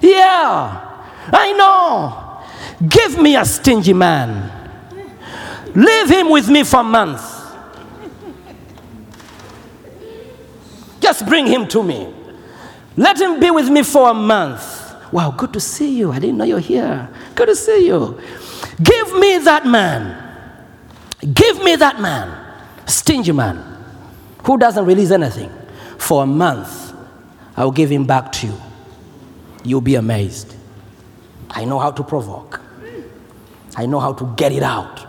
Yeah, 0.02 1.04
I 1.32 1.54
know. 1.54 2.88
Give 2.88 3.22
me 3.22 3.36
a 3.36 3.46
stingy 3.46 3.94
man. 3.94 4.52
Leave 5.76 6.10
him 6.10 6.30
with 6.30 6.50
me 6.50 6.64
for 6.64 6.84
months. 6.84 7.36
Just 11.00 11.26
bring 11.26 11.46
him 11.46 11.68
to 11.68 11.84
me. 11.84 12.14
Let 12.96 13.20
him 13.22 13.40
be 13.40 13.52
with 13.52 13.70
me 13.70 13.84
for 13.84 14.10
a 14.10 14.14
month. 14.14 14.86
Wow, 15.12 15.32
good 15.32 15.54
to 15.54 15.60
see 15.60 15.98
you. 15.98 16.12
I 16.12 16.20
didn't 16.20 16.38
know 16.38 16.44
you're 16.46 16.60
here. 16.60 17.10
Good 17.36 17.46
to 17.48 17.56
see 17.56 17.88
you. 17.88 18.20
Give 18.82 19.14
me 19.14 19.38
that 19.40 19.66
man. 19.66 20.24
Give 21.34 21.64
me 21.64 21.76
that 21.76 22.02
man. 22.02 22.47
Stingy 22.88 23.32
man 23.32 23.64
who 24.44 24.58
doesn't 24.58 24.86
release 24.86 25.12
anything. 25.12 25.52
For 25.98 26.24
a 26.24 26.26
month, 26.26 26.94
I'll 27.56 27.72
give 27.72 27.90
him 27.90 28.06
back 28.06 28.32
to 28.34 28.48
you. 28.48 28.54
You'll 29.64 29.82
be 29.82 29.96
amazed. 29.96 30.56
I 31.50 31.66
know 31.66 31.80
how 31.80 31.92
to 31.92 32.04
provoke, 32.04 32.62
I 33.76 33.86
know 33.86 34.00
how 34.00 34.14
to 34.14 34.34
get 34.36 34.52
it 34.52 34.64
out. 34.64 35.00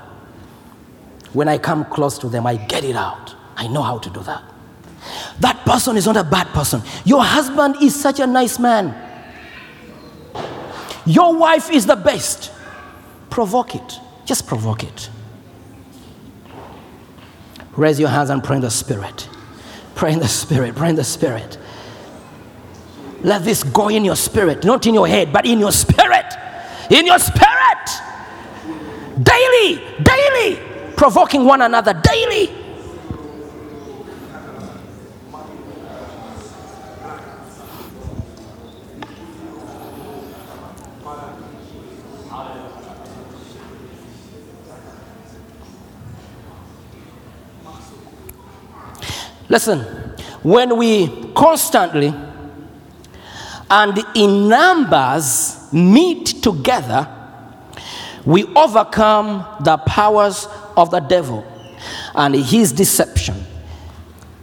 When 1.33 1.49
I 1.49 1.59
come 1.59 1.85
close 1.85 2.19
to 2.19 2.29
them, 2.29 2.47
I 2.47 2.57
get 2.57 2.85
it 2.85 2.97
out. 2.97 3.35
I 3.57 3.67
know 3.67 3.83
how 3.83 3.99
to 3.99 4.11
do 4.11 4.21
that. 4.21 4.43
That 5.41 5.65
person 5.65 5.97
is 5.97 6.07
not 6.07 6.17
a 6.17 6.25
bad 6.25 6.49
person. 6.49 6.83
Your 7.05 7.23
husband 7.23 7.77
is 7.83 7.95
such 7.95 8.21
a 8.21 8.27
nice 8.27 8.59
man. 8.59 8.95
Your 11.07 11.37
wife 11.37 11.71
is 11.71 11.87
the 11.87 11.97
best. 11.97 12.51
Provoke 13.31 13.75
it. 13.75 13.99
Just 14.25 14.47
provoke 14.47 14.85
it. 14.85 15.11
Raise 17.79 18.01
your 18.01 18.09
hands 18.09 18.29
and 18.31 18.43
pray 18.43 18.57
in 18.57 18.63
the 18.63 18.71
Spirit. 18.71 19.29
Pray 19.95 20.13
in 20.13 20.19
the 20.19 20.27
Spirit. 20.27 20.75
Pray 20.75 20.91
in 20.91 20.97
the 20.97 21.05
Spirit. 21.05 21.59
Let 23.23 23.45
this 23.45 23.63
go 23.63 23.89
in 23.89 24.05
your 24.05 24.17
spirit, 24.17 24.65
not 24.65 24.87
in 24.87 24.95
your 24.95 25.07
head, 25.07 25.33
but 25.33 25.47
in 25.47 25.59
your 25.59 25.73
spirit. 25.73 26.27
In 26.91 27.07
your 27.07 27.19
spirit. 27.19 27.91
Daily, 29.23 29.85
daily. 30.03 30.61
Provoking 30.97 31.45
one 31.45 31.63
another 31.63 31.95
daily. 31.95 32.68
Listen, 49.49 49.81
when 50.43 50.77
we 50.77 51.33
constantly 51.35 52.15
and 53.71 53.99
in 54.15 54.49
numbers 54.49 55.73
meet 55.73 56.27
together, 56.43 57.09
we 58.25 58.45
overcome 58.55 59.45
the 59.61 59.79
powers 59.79 60.47
of 60.77 60.91
the 60.91 61.01
devil, 61.01 61.47
and 62.15 62.35
his 62.35 62.73
deception 62.73 63.37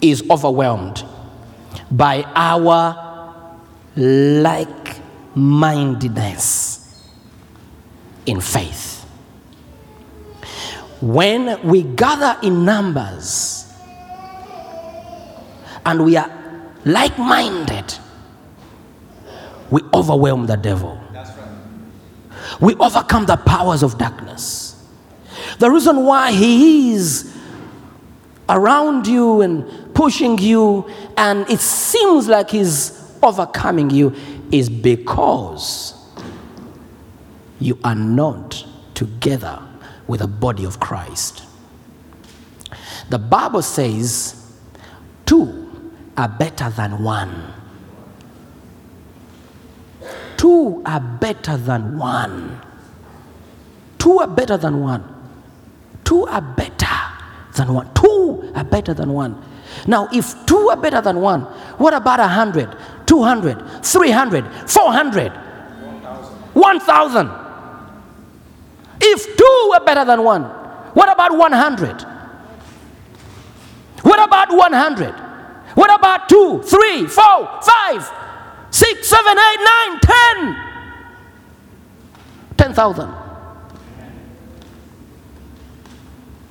is 0.01 0.23
overwhelmed 0.29 1.03
by 1.91 2.23
our 2.35 3.01
like 3.95 4.99
mindedness 5.35 7.03
in 8.25 8.41
faith. 8.41 9.03
When 11.01 11.61
we 11.67 11.83
gather 11.83 12.37
in 12.41 12.65
numbers, 12.65 13.54
and 15.85 16.03
we 16.03 16.17
are 16.17 16.29
like 16.83 17.17
minded, 17.17 17.93
we 19.69 19.81
overwhelm 19.93 20.45
the 20.45 20.57
devil. 20.57 20.99
We 22.59 22.75
overcome 22.75 23.25
the 23.25 23.37
powers 23.37 23.83
of 23.83 23.97
darkness. 23.97 24.83
The 25.59 25.69
reason 25.69 26.05
why 26.05 26.31
he 26.31 26.93
is 26.93 27.35
around 28.47 29.07
you 29.07 29.41
and 29.41 29.93
pushing 29.95 30.37
you, 30.37 30.89
and 31.17 31.49
it 31.49 31.59
seems 31.59 32.27
like 32.27 32.51
he's 32.51 33.17
overcoming 33.23 33.89
you, 33.89 34.13
is 34.51 34.69
because 34.69 35.93
you 37.59 37.79
are 37.83 37.95
not 37.95 38.63
together 38.93 39.61
with 40.07 40.19
the 40.19 40.27
body 40.27 40.65
of 40.65 40.79
Christ. 40.79 41.43
The 43.09 43.17
Bible 43.17 43.61
says, 43.61 44.53
two 45.25 45.64
are 46.17 46.29
better 46.29 46.69
than 46.69 47.03
one. 47.03 47.53
Two 50.37 50.81
are 50.85 50.99
better 50.99 51.57
than 51.57 51.97
one. 51.97 52.61
Two 53.97 54.19
are 54.19 54.27
better 54.27 54.57
than 54.57 54.81
one. 54.81 55.03
Two 56.03 56.25
are 56.27 56.41
better 56.41 56.95
than 57.55 57.73
one. 57.73 57.93
Two 57.93 58.51
are 58.55 58.63
better 58.63 58.93
than 58.93 59.11
one. 59.13 59.43
Now, 59.87 60.07
if 60.13 60.45
two 60.45 60.69
are 60.69 60.77
better 60.77 61.01
than 61.01 61.19
one, 61.21 61.41
what 61.77 61.93
about 61.93 62.19
100, 62.19 62.75
200, 63.05 63.83
300, 63.83 64.45
400, 64.69 65.31
1,000? 66.53 67.29
If 69.01 69.37
two 69.37 69.71
are 69.73 69.83
better 69.83 70.05
than 70.05 70.23
one, 70.23 70.43
what 70.93 71.11
about 71.11 71.37
100? 71.37 72.01
What 74.03 74.23
about 74.23 74.55
100? 74.55 75.24
What 75.75 75.93
about 75.93 76.27
two, 76.27 76.61
three, 76.63 77.05
four, 77.05 77.61
five, 77.61 78.11
six, 78.71 79.07
seven, 79.07 79.37
eight, 79.37 79.59
nine, 79.63 79.99
ten? 79.99 80.65
10,000. 82.57 83.13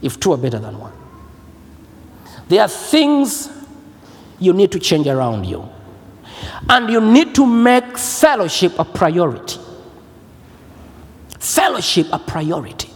If 0.02 0.20
two 0.20 0.32
are 0.32 0.38
better 0.38 0.58
than 0.58 0.78
one. 0.78 0.92
There 2.48 2.60
are 2.60 2.68
things 2.68 3.48
you 4.38 4.52
need 4.52 4.70
to 4.72 4.78
change 4.78 5.06
around 5.06 5.44
you. 5.44 5.68
And 6.68 6.90
you 6.90 7.00
need 7.00 7.34
to 7.36 7.46
make 7.46 7.96
fellowship 7.96 8.78
a 8.78 8.84
priority. 8.84 9.58
Fellowship 11.38 12.08
a 12.12 12.18
priority. 12.18 12.90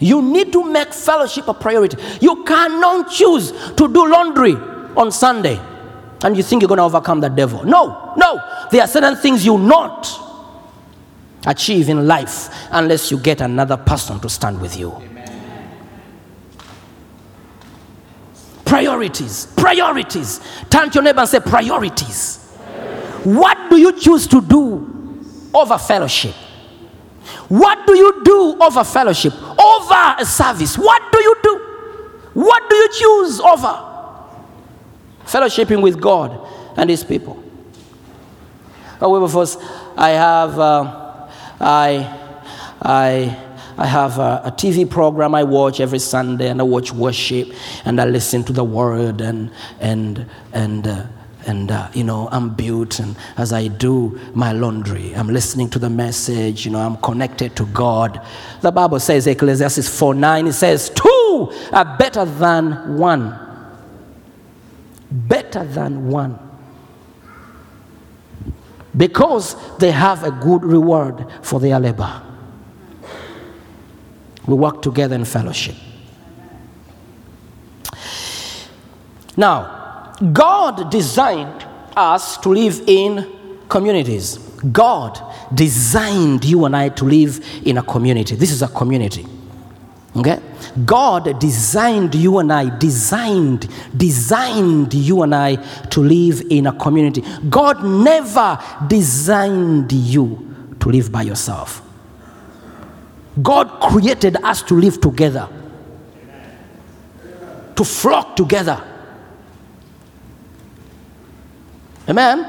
You 0.00 0.22
need 0.22 0.52
to 0.52 0.64
make 0.64 0.92
fellowship 0.92 1.48
a 1.48 1.54
priority. 1.54 1.96
You 2.20 2.44
cannot 2.44 3.10
choose 3.10 3.50
to 3.50 3.92
do 3.92 4.08
laundry 4.08 4.54
on 4.96 5.10
Sunday 5.10 5.60
and 6.22 6.36
you 6.36 6.42
think 6.42 6.62
you're 6.62 6.68
going 6.68 6.78
to 6.78 6.84
overcome 6.84 7.20
the 7.20 7.28
devil. 7.28 7.64
No, 7.64 8.14
no. 8.16 8.40
There 8.70 8.80
are 8.82 8.86
certain 8.88 9.16
things 9.16 9.44
you 9.44 9.58
not 9.58 10.08
achieve 11.46 11.88
in 11.88 12.06
life 12.06 12.48
unless 12.70 13.10
you 13.10 13.18
get 13.18 13.40
another 13.40 13.76
person 13.76 14.20
to 14.20 14.28
stand 14.28 14.60
with 14.60 14.76
you. 14.76 14.94
Priorities, 18.64 19.46
priorities. 19.56 20.40
Turn 20.68 20.90
to 20.90 20.94
your 20.96 21.02
neighbor 21.04 21.20
and 21.20 21.28
say, 21.28 21.40
priorities. 21.40 22.44
What 23.24 23.70
do 23.70 23.78
you 23.78 23.98
choose 23.98 24.26
to 24.28 24.40
do 24.42 25.24
over 25.54 25.78
fellowship? 25.78 26.34
What 27.48 27.86
do 27.86 27.96
you 27.96 28.22
do 28.24 28.62
over 28.62 28.84
fellowship? 28.84 29.32
Over 29.34 30.16
a 30.18 30.24
service? 30.24 30.76
What 30.76 31.02
do 31.12 31.18
you 31.18 31.36
do? 31.42 31.58
What 32.34 32.68
do 32.68 32.76
you 32.76 32.88
choose 32.92 33.40
over? 33.40 33.84
Fellowshipping 35.24 35.82
with 35.82 36.00
God 36.00 36.46
and 36.76 36.88
His 36.88 37.04
people. 37.04 37.42
Oh, 39.00 39.28
first, 39.28 39.60
I 39.96 40.10
have, 40.10 40.58
uh, 40.58 41.28
I, 41.60 42.44
I, 42.82 43.44
I 43.76 43.86
have 43.86 44.18
a, 44.18 44.42
a 44.44 44.50
TV 44.50 44.88
program 44.88 45.34
I 45.34 45.44
watch 45.44 45.80
every 45.80 46.00
Sunday, 46.00 46.48
and 46.48 46.60
I 46.60 46.64
watch 46.64 46.92
worship, 46.92 47.52
and 47.84 48.00
I 48.00 48.06
listen 48.06 48.42
to 48.44 48.52
the 48.52 48.64
word, 48.64 49.20
and 49.20 49.50
and 49.80 50.26
and. 50.52 50.86
Uh, 50.86 51.06
and 51.48 51.70
uh, 51.70 51.88
you 51.94 52.04
know 52.04 52.28
i'm 52.30 52.54
built 52.54 52.98
and 53.00 53.16
as 53.36 53.52
i 53.52 53.66
do 53.66 54.18
my 54.34 54.52
laundry. 54.52 55.14
I'm 55.14 55.28
listening 55.28 55.70
to 55.70 55.78
the 55.78 55.90
message 55.90 56.64
you 56.64 56.70
know 56.70 56.78
i'm 56.78 56.96
connected 56.98 57.56
to 57.56 57.66
god. 57.66 58.20
The 58.60 58.70
bible 58.70 59.00
says 59.00 59.26
ecclesiastes 59.26 59.88
4 59.98 60.14
9 60.14 60.46
it 60.46 60.52
says 60.52 60.90
two 60.90 61.52
are 61.72 61.96
better 61.98 62.24
than 62.24 62.98
one. 62.98 63.36
Better 65.10 65.64
than 65.64 66.08
one. 66.08 66.38
Because 68.96 69.56
they 69.78 69.90
have 69.90 70.24
a 70.24 70.30
good 70.30 70.64
reward 70.64 71.26
for 71.42 71.60
their 71.60 71.78
labor. 71.78 72.22
We 74.46 74.54
work 74.54 74.82
together 74.82 75.14
in 75.14 75.24
fellowship. 75.24 75.76
Now 79.36 79.77
God 80.32 80.90
designed 80.90 81.64
us 81.96 82.36
to 82.38 82.48
live 82.48 82.82
in 82.86 83.60
communities. 83.68 84.38
God 84.72 85.20
designed 85.54 86.44
you 86.44 86.64
and 86.64 86.76
I 86.76 86.88
to 86.90 87.04
live 87.04 87.44
in 87.64 87.78
a 87.78 87.82
community. 87.82 88.34
This 88.34 88.50
is 88.50 88.62
a 88.62 88.68
community. 88.68 89.26
Okay? 90.16 90.40
God 90.84 91.38
designed 91.38 92.14
you 92.14 92.38
and 92.38 92.52
I, 92.52 92.76
designed, 92.76 93.68
designed 93.96 94.94
you 94.94 95.22
and 95.22 95.34
I 95.34 95.56
to 95.90 96.00
live 96.00 96.42
in 96.50 96.66
a 96.66 96.72
community. 96.72 97.22
God 97.48 97.84
never 97.84 98.58
designed 98.88 99.92
you 99.92 100.74
to 100.80 100.88
live 100.88 101.12
by 101.12 101.22
yourself. 101.22 101.82
God 103.40 103.80
created 103.80 104.36
us 104.42 104.62
to 104.64 104.74
live 104.74 105.00
together, 105.00 105.48
to 107.76 107.84
flock 107.84 108.34
together. 108.34 108.82
Amen. 112.08 112.42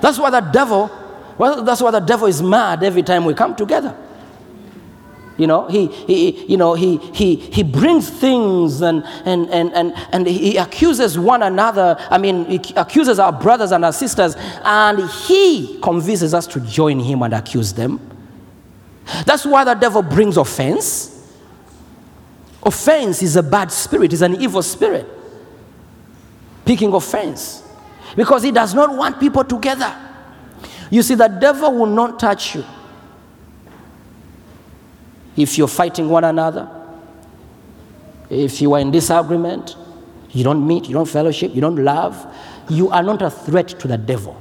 That's 0.00 0.18
why 0.18 0.30
the 0.30 0.40
devil, 0.40 0.90
well, 1.36 1.62
that's 1.62 1.82
why 1.82 1.90
the 1.90 2.00
devil 2.00 2.26
is 2.26 2.42
mad 2.42 2.82
every 2.82 3.02
time 3.02 3.24
we 3.24 3.34
come 3.34 3.54
together. 3.54 3.96
You 5.36 5.48
know, 5.48 5.66
he, 5.66 5.88
he 5.88 6.46
you 6.46 6.56
know, 6.56 6.74
he, 6.74 6.96
he, 6.96 7.34
he 7.36 7.64
brings 7.64 8.08
things 8.08 8.80
and, 8.82 9.04
and, 9.24 9.50
and, 9.50 9.72
and, 9.74 9.92
and 10.12 10.26
he 10.26 10.56
accuses 10.56 11.18
one 11.18 11.42
another. 11.42 11.96
I 12.08 12.18
mean, 12.18 12.44
he 12.44 12.60
accuses 12.76 13.18
our 13.18 13.32
brothers 13.32 13.72
and 13.72 13.84
our 13.84 13.92
sisters, 13.92 14.36
and 14.62 15.10
he 15.10 15.80
convinces 15.82 16.34
us 16.34 16.46
to 16.48 16.60
join 16.60 17.00
him 17.00 17.22
and 17.22 17.34
accuse 17.34 17.72
them. 17.72 18.00
That's 19.26 19.44
why 19.44 19.64
the 19.64 19.74
devil 19.74 20.02
brings 20.02 20.36
offense. 20.36 21.10
Offense 22.62 23.20
is 23.20 23.36
a 23.36 23.42
bad 23.42 23.72
spirit, 23.72 24.12
is 24.12 24.22
an 24.22 24.40
evil 24.40 24.62
spirit. 24.62 25.06
Picking 26.64 26.94
offense 26.94 27.63
because 28.16 28.42
he 28.42 28.52
does 28.52 28.74
not 28.74 28.96
want 28.96 29.18
people 29.20 29.44
together. 29.44 29.94
You 30.90 31.02
see, 31.02 31.14
the 31.14 31.28
devil 31.28 31.72
will 31.72 31.86
not 31.86 32.18
touch 32.18 32.54
you 32.54 32.64
if 35.36 35.58
you're 35.58 35.68
fighting 35.68 36.08
one 36.08 36.24
another, 36.24 36.68
if 38.30 38.60
you 38.60 38.72
are 38.74 38.80
in 38.80 38.90
disagreement, 38.90 39.76
you 40.30 40.44
don't 40.44 40.66
meet, 40.66 40.86
you 40.86 40.94
don't 40.94 41.08
fellowship, 41.08 41.54
you 41.54 41.60
don't 41.60 41.76
love, 41.76 42.26
you 42.68 42.88
are 42.90 43.02
not 43.02 43.22
a 43.22 43.30
threat 43.30 43.68
to 43.68 43.88
the 43.88 43.98
devil. 43.98 44.40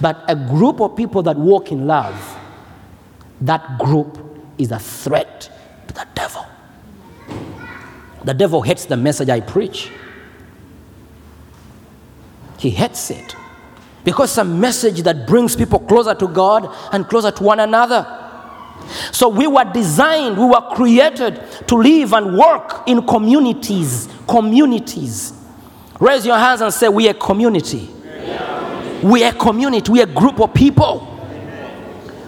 But 0.00 0.22
a 0.28 0.36
group 0.36 0.80
of 0.80 0.96
people 0.96 1.22
that 1.24 1.36
walk 1.36 1.72
in 1.72 1.86
love, 1.86 2.36
that 3.40 3.78
group 3.78 4.18
is 4.56 4.70
a 4.70 4.78
threat 4.78 5.50
to 5.88 5.94
the 5.94 6.06
devil. 6.14 6.46
The 8.24 8.34
devil 8.34 8.62
hates 8.62 8.84
the 8.84 8.96
message 8.96 9.28
I 9.28 9.40
preach. 9.40 9.90
He 12.58 12.70
hates 12.70 13.10
it 13.10 13.36
because 14.04 14.30
it's 14.30 14.38
a 14.38 14.44
message 14.44 15.02
that 15.02 15.26
brings 15.26 15.54
people 15.54 15.78
closer 15.80 16.14
to 16.14 16.28
God 16.28 16.74
and 16.92 17.08
closer 17.08 17.30
to 17.30 17.42
one 17.42 17.60
another. 17.60 18.06
So 19.12 19.28
we 19.28 19.46
were 19.46 19.64
designed, 19.64 20.38
we 20.38 20.46
were 20.46 20.62
created 20.72 21.42
to 21.66 21.76
live 21.76 22.12
and 22.14 22.36
work 22.36 22.84
in 22.86 23.06
communities. 23.06 24.08
Communities. 24.26 25.32
Raise 26.00 26.24
your 26.24 26.38
hands 26.38 26.60
and 26.60 26.72
say, 26.72 26.88
We 26.88 27.08
are 27.08 27.14
community. 27.14 27.90
We 29.02 29.24
are 29.24 29.32
community. 29.32 29.92
We 29.92 30.00
are 30.00 30.08
a 30.08 30.12
group 30.12 30.40
of 30.40 30.54
people. 30.54 31.14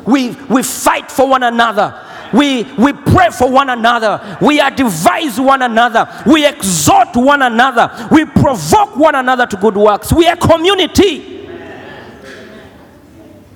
We, 0.06 0.30
we 0.50 0.62
fight 0.62 1.10
for 1.10 1.28
one 1.28 1.42
another. 1.42 2.06
We, 2.32 2.62
we 2.74 2.92
pray 2.92 3.30
for 3.30 3.50
one 3.50 3.70
another. 3.70 4.38
We 4.40 4.60
advise 4.60 5.40
one 5.40 5.62
another. 5.62 6.08
We 6.26 6.46
exhort 6.46 7.14
one 7.14 7.42
another. 7.42 8.08
We 8.10 8.24
provoke 8.24 8.96
one 8.96 9.14
another 9.14 9.46
to 9.46 9.56
good 9.56 9.76
works. 9.76 10.12
We 10.12 10.26
are 10.28 10.36
community. 10.36 11.48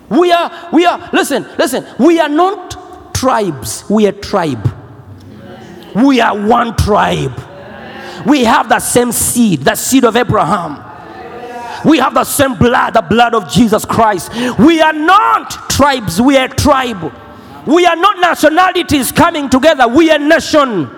We 0.09 0.33
are, 0.33 0.69
we 0.73 0.85
are, 0.85 1.11
listen, 1.13 1.47
listen, 1.59 1.87
we 1.99 2.21
are 2.21 2.29
not 2.29 3.15
tribes. 3.15 3.85
We 3.89 4.07
are 4.07 4.13
tribe. 4.13 4.71
We 5.95 6.21
are 6.21 6.37
one 6.37 6.77
tribe. 6.77 7.41
We 8.27 8.45
have 8.45 8.69
the 8.69 8.81
same 8.81 9.13
seed, 9.13 9.61
the 9.61 9.75
seed 9.75 10.05
of 10.05 10.17
Abraham. 10.17 10.83
We 11.85 11.99
have 11.99 12.15
the 12.15 12.25
same 12.25 12.55
blood, 12.55 12.95
the 12.95 13.03
blood 13.03 13.35
of 13.35 13.51
Jesus 13.51 13.85
Christ. 13.85 14.33
We 14.59 14.81
are 14.81 14.93
not 14.93 15.51
tribes, 15.71 16.21
we 16.21 16.37
are 16.37 16.49
tribe. 16.49 17.13
We 17.67 17.87
are 17.87 17.97
not 17.97 18.19
nationalities 18.21 19.13
coming 19.13 19.49
together, 19.49 19.89
we 19.89 20.11
are 20.11 20.19
nation. 20.19 20.91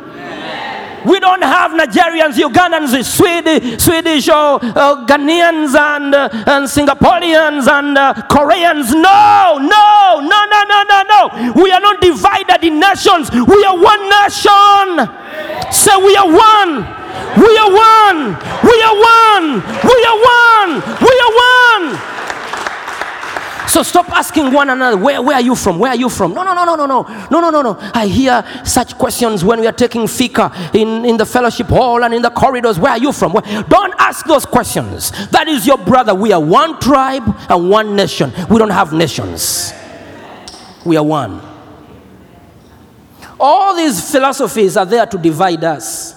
We 1.07 1.21
don't 1.21 1.43
have 1.43 1.71
Nigerians, 1.71 2.35
Ugandans, 2.35 2.91
Swedish, 3.05 3.81
Swedish 3.81 4.29
or 4.29 4.59
uh, 4.59 5.07
Ghanaians 5.07 5.79
and, 5.79 6.13
uh, 6.13 6.29
and 6.33 6.67
Singaporeans 6.67 7.69
and 7.71 7.97
uh, 7.97 8.13
Koreans. 8.29 8.91
No, 8.93 9.57
no, 9.57 10.21
no, 10.21 10.45
no, 10.51 10.65
no, 10.67 10.83
no, 10.83 11.03
no. 11.07 11.53
We 11.63 11.71
are 11.71 11.81
not 11.81 12.01
divided 12.01 12.65
in 12.65 12.81
nations. 12.81 13.31
We 13.31 13.65
are 13.65 13.79
one 13.79 14.03
nation. 14.11 15.07
So 15.71 16.05
we 16.05 16.17
are 16.17 16.27
one. 16.27 16.83
We 17.39 17.55
are 17.55 17.71
one. 17.71 18.35
We 18.67 18.77
are 18.83 18.97
one. 18.99 19.63
We 19.87 19.99
are 20.11 20.19
one. 20.19 20.83
We 21.07 21.15
are 21.23 21.35
one. 21.39 22.17
So 23.69 23.83
stop 23.83 24.09
asking 24.11 24.53
one 24.53 24.71
another, 24.71 24.97
where, 24.97 25.21
where 25.21 25.35
are 25.35 25.43
you 25.43 25.55
from? 25.55 25.79
Where 25.79 25.91
are 25.91 25.97
you 25.97 26.09
from? 26.09 26.35
No, 26.35 26.43
no, 26.45 26.55
no, 26.55 26.65
no, 26.65 26.77
no, 26.77 26.87
no. 26.87 27.03
No, 27.31 27.41
no, 27.41 27.51
no, 27.51 27.63
no. 27.63 27.77
I 27.95 28.07
hear 28.07 28.45
such 28.65 28.97
questions 28.97 29.45
when 29.45 29.61
we 29.61 29.67
are 29.67 29.73
taking 29.73 30.07
fika 30.07 30.53
in, 30.73 31.05
in 31.05 31.17
the 31.17 31.27
fellowship 31.27 31.67
hall 31.67 32.05
and 32.05 32.15
in 32.15 32.23
the 32.23 32.31
corridors. 32.31 32.79
Where 32.79 32.93
are 32.93 32.99
you 32.99 33.13
from? 33.13 33.33
Where? 33.33 33.63
Don't 33.65 33.95
ask 33.99 34.25
those 34.27 34.47
questions. 34.47 35.11
That 35.31 35.49
is 35.49 35.67
your 35.67 35.79
brother. 35.79 36.15
We 36.15 36.33
are 36.33 36.43
one 36.43 36.79
tribe 36.81 37.25
and 37.49 37.69
one 37.69 37.97
nation. 37.97 38.33
We 38.49 38.59
don't 38.59 38.71
have 38.71 38.93
nations. 38.93 39.73
We 40.85 40.97
are 40.97 41.05
one. 41.05 41.41
All 43.41 43.75
these 43.75 44.11
philosophies 44.11 44.77
are 44.77 44.87
there 44.87 45.07
to 45.07 45.19
divide 45.19 45.65
us, 45.65 46.15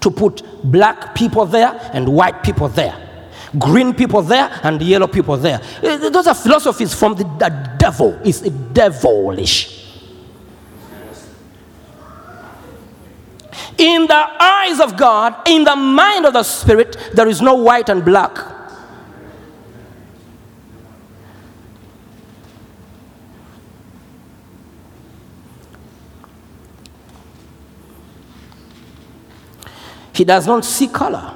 to 0.00 0.10
put 0.10 0.42
black 0.64 1.14
people 1.14 1.44
there 1.44 1.78
and 1.92 2.08
white 2.08 2.42
people 2.42 2.68
there 2.68 3.07
green 3.58 3.94
people 3.94 4.22
there 4.22 4.50
and 4.62 4.80
yellow 4.82 5.06
people 5.06 5.36
there. 5.36 5.60
Eh, 5.82 6.08
Those 6.10 6.26
are 6.26 6.34
philosophies 6.34 6.94
from 6.94 7.14
the, 7.14 7.24
devil. 7.78 8.18
It's 8.24 8.40
devilish. 8.40 9.78
In 13.78 14.06
the 14.08 14.42
eyes 14.42 14.80
of 14.80 14.96
God, 14.96 15.36
in 15.46 15.62
the 15.62 15.76
mind 15.76 16.26
of 16.26 16.32
the 16.32 16.42
Spirit, 16.42 16.96
there 17.14 17.28
is 17.28 17.40
no 17.40 17.54
white 17.54 17.88
and 17.88 18.04
black. 18.04 18.36
He 30.12 30.24
does 30.24 30.48
not 30.48 30.64
see 30.64 30.88
color, 30.88 31.32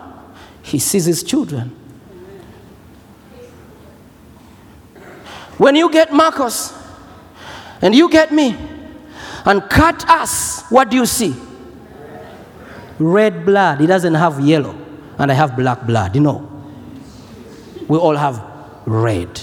he 0.63 0.81
sees 0.81 1.05
his 1.05 1.23
children. 1.23 1.82
When 5.59 5.77
you 5.77 5.91
get 5.91 6.13
Marcos 6.13 6.73
and 7.81 7.95
you 7.95 8.09
get 8.11 8.33
me 8.33 8.57
and 9.45 9.63
cut 9.69 10.09
us, 10.09 10.63
what 10.71 10.91
do 10.91 10.97
you 10.97 11.07
see? 11.07 11.35
Red 12.99 13.45
blood. 13.45 13.81
He 13.81 13.87
doesn't 13.87 14.15
have 14.15 14.41
yellow, 14.41 14.77
and 15.19 15.31
I 15.31 15.35
have 15.35 15.57
black 15.57 15.87
blood. 15.87 16.15
You 16.15 16.21
know, 16.21 16.65
we 17.89 17.99
all 17.99 18.17
have 18.17 18.43
red. 18.87 19.41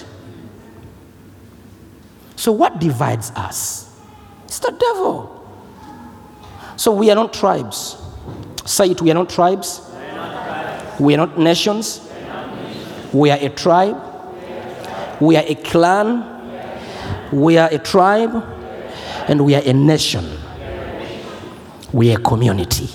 So, 2.36 2.54
what 2.54 2.80
divides 2.80 3.32
us? 3.32 3.93
It's 4.45 4.60
the 4.60 4.72
devil. 4.72 5.36
So, 6.78 6.93
we 6.93 7.12
are 7.12 7.15
not 7.15 7.34
tribes. 7.34 7.98
Say 8.65 8.91
it, 8.91 9.02
we 9.02 9.12
are 9.12 9.15
not 9.15 9.30
tribes. 9.30 9.82
We 11.00 11.13
are 11.15 11.17
not 11.17 11.38
nations. 11.38 12.10
We 13.12 13.32
are 13.32 13.38
a 13.39 13.50
tribe. 13.50 14.09
We 15.19 15.38
are 15.38 15.43
a 15.45 15.55
clan. 15.55 16.23
We 17.32 17.58
are 17.58 17.69
a 17.71 17.77
tribe. 17.77 18.43
And 19.27 19.45
we 19.45 19.55
are 19.55 19.62
a 19.63 19.73
nation. 19.73 20.25
We 21.91 22.13
are 22.13 22.19
a 22.19 22.21
community. 22.21 22.89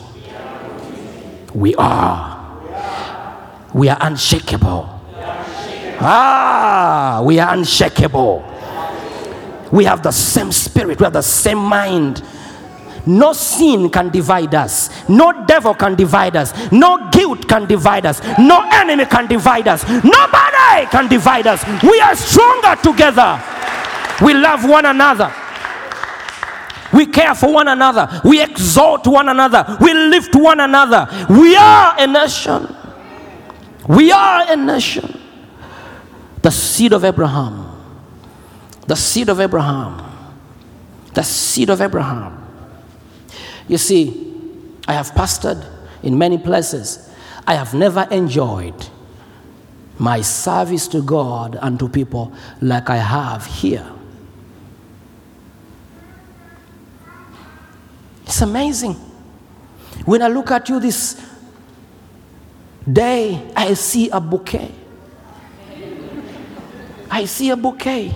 We 1.54 1.74
are. 1.76 2.34
We 3.72 3.88
are 3.88 3.98
unshakable. 4.00 4.94
Ah, 6.00 7.22
we 7.24 7.38
are 7.38 7.54
unshakable. 7.54 8.44
We 9.72 9.84
have 9.84 10.02
the 10.02 10.12
same 10.12 10.52
spirit, 10.52 11.00
we 11.00 11.04
have 11.04 11.12
the 11.12 11.22
same 11.22 11.58
mind. 11.58 12.22
No 13.06 13.32
sin 13.32 13.90
can 13.90 14.10
divide 14.10 14.54
us. 14.54 14.90
No 15.08 15.44
devil 15.46 15.74
can 15.74 15.94
divide 15.94 16.36
us. 16.36 16.52
No 16.72 17.10
guilt 17.10 17.48
can 17.48 17.66
divide 17.66 18.06
us. 18.06 18.20
No 18.38 18.68
enemy 18.72 19.04
can 19.06 19.26
divide 19.26 19.68
us. 19.68 19.86
Nobody 19.88 20.86
can 20.90 21.08
divide 21.08 21.46
us. 21.46 21.64
We 21.82 22.00
are 22.00 22.14
stronger 22.16 22.76
together. 22.82 23.42
We 24.22 24.34
love 24.34 24.68
one 24.68 24.86
another. 24.86 25.32
We 26.92 27.06
care 27.06 27.34
for 27.34 27.52
one 27.52 27.68
another. 27.68 28.20
We 28.24 28.40
exalt 28.40 29.06
one 29.06 29.28
another. 29.28 29.76
We 29.80 29.92
lift 29.92 30.34
one 30.36 30.60
another. 30.60 31.08
We 31.28 31.56
are 31.56 31.96
a 31.98 32.06
nation. 32.06 32.74
We 33.88 34.12
are 34.12 34.52
a 34.52 34.56
nation. 34.56 35.20
The 36.40 36.50
seed 36.50 36.92
of 36.92 37.04
Abraham. 37.04 37.70
The 38.86 38.94
seed 38.94 39.28
of 39.28 39.40
Abraham. 39.40 40.02
The 41.12 41.22
seed 41.22 41.70
of 41.70 41.80
Abraham. 41.80 42.46
You 43.66 43.78
see, 43.78 44.33
I 44.86 44.92
have 44.92 45.12
pastored 45.12 45.64
in 46.02 46.16
many 46.18 46.38
places. 46.38 47.10
I 47.46 47.54
have 47.54 47.74
never 47.74 48.06
enjoyed 48.10 48.88
my 49.98 50.20
service 50.20 50.88
to 50.88 51.02
God 51.02 51.58
and 51.60 51.78
to 51.78 51.88
people 51.88 52.32
like 52.60 52.90
I 52.90 52.96
have 52.96 53.46
here. 53.46 53.90
It's 58.24 58.42
amazing. 58.42 58.94
When 60.04 60.22
I 60.22 60.28
look 60.28 60.50
at 60.50 60.68
you 60.68 60.80
this 60.80 61.24
day, 62.90 63.52
I 63.54 63.74
see 63.74 64.10
a 64.10 64.20
bouquet. 64.20 64.72
I 67.10 67.26
see 67.26 67.50
a 67.50 67.56
bouquet. 67.56 68.12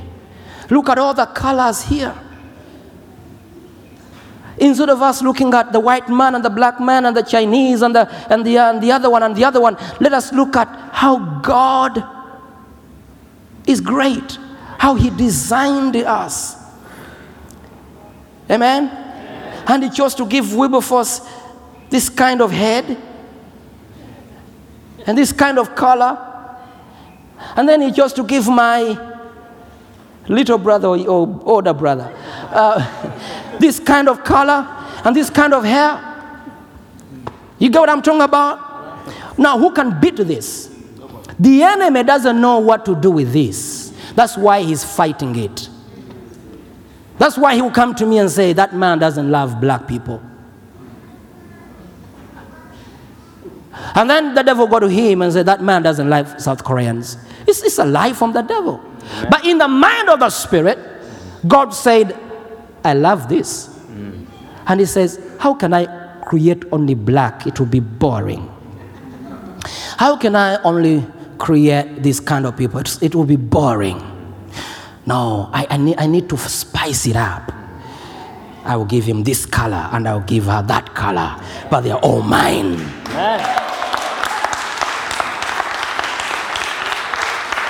Look 0.71 0.89
at 0.89 0.99
all 0.99 1.15
the 1.15 1.27
colors 1.27 1.83
here. 1.83 2.15
Instead 4.61 4.89
of 4.91 5.03
us 5.03 5.23
looking 5.23 5.55
at 5.55 5.73
the 5.73 5.81
white 5.81 6.09
man 6.09 6.35
and 6.35 6.45
the 6.45 6.51
black 6.51 6.81
man 6.81 7.07
and 7.07 7.17
the 7.17 7.23
Chinese 7.23 7.83
and 7.83 7.95
the, 7.95 8.09
and 8.33 8.45
the, 8.45 8.59
and 8.59 8.83
the 8.83 8.91
other 8.91 9.09
one 9.09 9.23
and 9.23 9.37
the 9.37 9.45
other 9.45 9.61
one, 9.61 9.77
let 10.01 10.13
us 10.13 10.33
look 10.33 10.57
at 10.57 10.69
how 10.93 11.41
God 11.41 12.03
is 13.67 13.81
great, 13.81 14.39
how 14.79 14.95
He 14.95 15.11
designed 15.11 15.97
us. 15.97 16.57
Amen? 18.51 18.89
And 19.69 19.85
He 19.85 19.91
chose 19.91 20.15
to 20.17 20.27
give 20.27 20.55
Wilberforce 20.55 21.21
this 21.91 22.09
kind 22.09 22.41
of 22.41 22.51
head 22.51 22.97
and 25.07 25.17
this 25.17 25.33
kind 25.33 25.59
of 25.59 25.75
color. 25.75 26.25
And 27.57 27.69
then 27.69 27.81
He 27.83 27.93
chose 27.93 28.13
to 28.15 28.25
give 28.25 28.49
my 28.49 29.18
little 30.29 30.59
brother 30.59 30.89
or 30.89 31.41
older 31.45 31.73
brother 31.73 32.15
uh, 32.51 33.57
this 33.59 33.81
kind 33.81 34.09
of 34.09 34.25
color 34.25 34.67
and 35.05 35.15
this 35.15 35.31
kind 35.31 35.55
of 35.55 35.65
hair. 35.65 36.05
You 37.59 37.71
get 37.71 37.81
what 37.81 37.91
I'm 37.91 38.03
talking 38.03 38.21
about? 38.21 39.39
Now, 39.39 39.59
who 39.59 39.73
can 39.73 40.01
beat 40.01 40.17
this? 40.17 40.75
The 41.39 41.63
enemy 41.63 42.03
doesn't 42.03 42.41
know 42.41 42.59
what 42.59 42.85
to 42.87 42.95
do 42.95 43.11
with 43.11 43.33
this. 43.33 43.93
That's 44.15 44.37
why 44.37 44.63
he's 44.63 44.85
fighting 44.85 45.37
it. 45.37 45.69
That's 47.19 47.37
why 47.37 47.55
he 47.55 47.63
will 47.63 47.71
come 47.71 47.95
to 47.97 48.07
me 48.07 48.19
and 48.19 48.31
say, 48.31 48.53
That 48.53 48.75
man 48.75 48.99
doesn't 48.99 49.31
love 49.31 49.61
black 49.61 49.87
people. 49.87 50.23
And 53.95 54.11
then 54.11 54.35
the 54.35 54.43
devil 54.43 54.67
go 54.67 54.81
to 54.81 54.89
him 54.89 55.23
and 55.23 55.33
say, 55.33 55.43
That 55.43 55.63
man 55.63 55.83
doesn't 55.83 56.09
like 56.09 56.41
South 56.41 56.65
Koreans. 56.65 57.17
It's, 57.49 57.63
it's 57.63 57.79
a 57.79 57.85
lie 57.85 58.13
from 58.13 58.33
the 58.33 58.43
devil. 58.43 58.81
But 59.31 59.45
in 59.47 59.59
the 59.59 59.67
mind 59.69 60.09
of 60.11 60.21
the 60.21 60.31
spirit, 60.31 60.79
God 61.47 61.71
said, 61.71 62.15
I 62.85 62.95
love 62.95 63.29
this. 63.29 63.75
And 64.67 64.81
he 64.81 64.87
says, 64.87 65.19
How 65.41 65.55
can 65.55 65.73
I 65.73 65.87
create 66.27 66.65
only 66.73 66.95
black? 66.95 67.47
It 67.47 67.59
will 67.59 67.67
be 67.67 67.81
boring. 67.81 68.49
How 69.97 70.17
can 70.17 70.37
I 70.37 70.61
only 70.63 71.05
create 71.39 72.03
this 72.03 72.21
kind 72.21 72.45
of 72.47 72.57
people? 72.57 72.81
It's- 72.81 73.03
It 73.03 73.15
will 73.15 73.25
be 73.25 73.37
boring. 73.37 73.99
No, 75.07 75.49
I, 75.55 75.67
I, 75.71 75.77
need, 75.79 75.97
I 75.99 76.07
need 76.07 76.29
to 76.29 76.37
spice 76.37 77.07
it 77.07 77.17
up. 77.17 77.51
I 78.65 78.77
will 78.77 78.85
give 78.85 79.05
him 79.07 79.25
this 79.25 79.47
color 79.47 79.89
and 79.93 80.07
I'll 80.07 80.21
give 80.21 80.45
her 80.45 80.61
that 80.63 80.95
color, 80.95 81.35
but 81.71 81.81
they're 81.81 81.97
all 81.97 82.21
mine. 82.21 82.77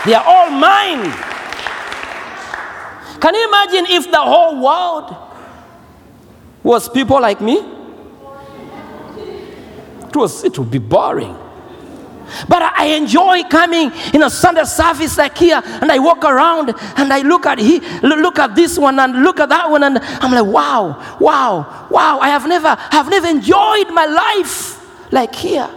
They 0.04 0.14
are 0.14 0.24
all 0.24 0.50
mine. 0.50 1.10
Can 3.20 3.34
you 3.34 3.48
imagine 3.48 3.86
if 3.88 4.10
the 4.10 4.20
whole 4.20 4.62
world 4.62 5.16
was 6.62 6.88
people 6.88 7.20
like 7.20 7.40
me? 7.40 7.58
It, 9.16 10.16
was, 10.16 10.44
it 10.44 10.58
would 10.58 10.70
be 10.70 10.78
boring. 10.78 11.36
But 12.48 12.62
I 12.62 12.86
enjoy 12.96 13.42
coming 13.44 13.90
in 14.12 14.22
a 14.22 14.30
Sunday 14.30 14.64
service 14.64 15.16
like 15.18 15.36
here, 15.36 15.60
and 15.64 15.90
I 15.90 15.98
walk 15.98 16.24
around 16.24 16.74
and 16.96 17.12
I 17.12 17.22
look 17.22 17.46
at 17.46 17.58
he, 17.58 17.80
look 18.02 18.38
at 18.38 18.54
this 18.54 18.78
one 18.78 18.98
and 18.98 19.22
look 19.22 19.40
at 19.40 19.48
that 19.48 19.70
one, 19.70 19.82
and 19.82 19.98
I'm 19.98 20.32
like, 20.32 20.52
wow, 20.52 21.18
wow, 21.20 21.88
wow! 21.90 22.18
I 22.20 22.28
have 22.28 22.46
never, 22.46 22.76
have 22.90 23.08
never 23.08 23.26
enjoyed 23.26 23.90
my 23.90 24.06
life 24.06 25.12
like 25.12 25.34
here. 25.34 25.70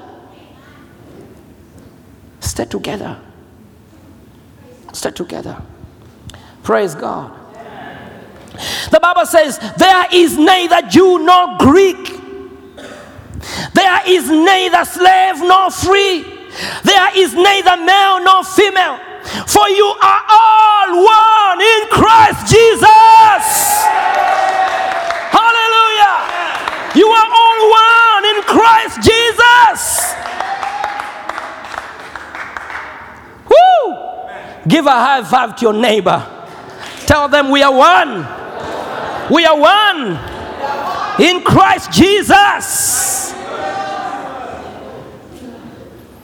Stay 2.42 2.66
together. 2.66 3.18
Stay 4.94 5.12
together. 5.12 5.62
Praise 6.64 6.96
God. 6.96 7.38
The 8.92 9.00
Bible 9.02 9.26
says, 9.26 9.58
There 9.78 10.06
is 10.12 10.38
neither 10.38 10.82
Jew 10.88 11.20
nor 11.20 11.58
Greek. 11.58 12.20
There 13.74 14.02
is 14.08 14.30
neither 14.30 14.86
slave 14.86 15.40
nor 15.40 15.72
free. 15.72 16.24
There 16.84 17.18
is 17.18 17.34
neither 17.34 17.78
male 17.78 18.24
nor 18.24 18.44
female. 18.44 19.00
For 19.48 19.68
you 19.70 19.86
are 19.86 20.24
all 20.30 21.04
one 21.04 21.62
in 21.62 21.88
Christ 21.90 22.52
Jesus. 22.52 23.71
Give 34.67 34.86
a 34.86 34.91
high 34.91 35.24
five 35.24 35.56
to 35.58 35.62
your 35.63 35.74
neighbor. 35.74 36.26
Tell 37.06 37.28
them 37.28 37.50
we 37.50 37.63
are 37.63 37.74
one. 37.74 38.28
We 39.32 39.45
are 39.45 39.58
one 39.58 40.19
in 41.21 41.41
Christ 41.43 41.91
Jesus. 41.91 43.34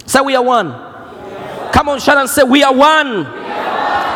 Say 0.06 0.22
we 0.22 0.36
are 0.36 0.44
one. 0.44 0.72
Come 1.72 1.90
on, 1.90 2.00
shout 2.00 2.18
and 2.18 2.30
say 2.30 2.44
we 2.44 2.64
are 2.64 2.74
one 2.74 3.26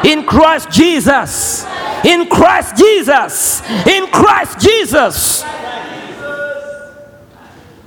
in 0.05 0.25
Christ 0.25 0.71
Jesus. 0.71 1.65
In 2.05 2.27
Christ 2.27 2.75
Jesus. 2.77 3.62
In 3.88 4.07
Christ 4.07 4.60
Jesus. 4.60 5.43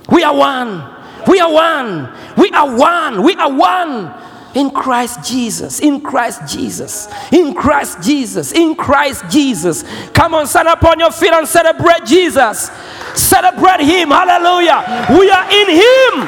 We 0.09 0.23
are 0.23 0.35
one. 0.35 0.95
We 1.27 1.39
are 1.39 1.51
one. 1.51 2.13
We 2.37 2.49
are 2.51 2.77
one. 2.77 3.23
We 3.23 3.35
are 3.35 3.51
one 3.51 4.24
in 4.55 4.71
Christ 4.71 5.23
Jesus. 5.23 5.79
In 5.81 6.01
Christ 6.01 6.41
Jesus. 6.47 7.07
In 7.31 7.53
Christ 7.53 8.01
Jesus. 8.01 8.53
In 8.53 8.73
Christ 8.75 9.25
Jesus. 9.29 9.83
Come 10.13 10.33
on, 10.33 10.47
stand 10.47 10.67
up 10.69 10.83
on 10.83 10.99
your 10.99 11.11
feet 11.11 11.33
and 11.33 11.47
celebrate 11.47 12.05
Jesus. 12.05 12.71
Celebrate 13.13 13.81
Him. 13.81 14.09
Hallelujah. 14.09 15.05
We 15.11 15.29
are 15.29 15.45
in 15.51 15.69
Him. 15.69 16.27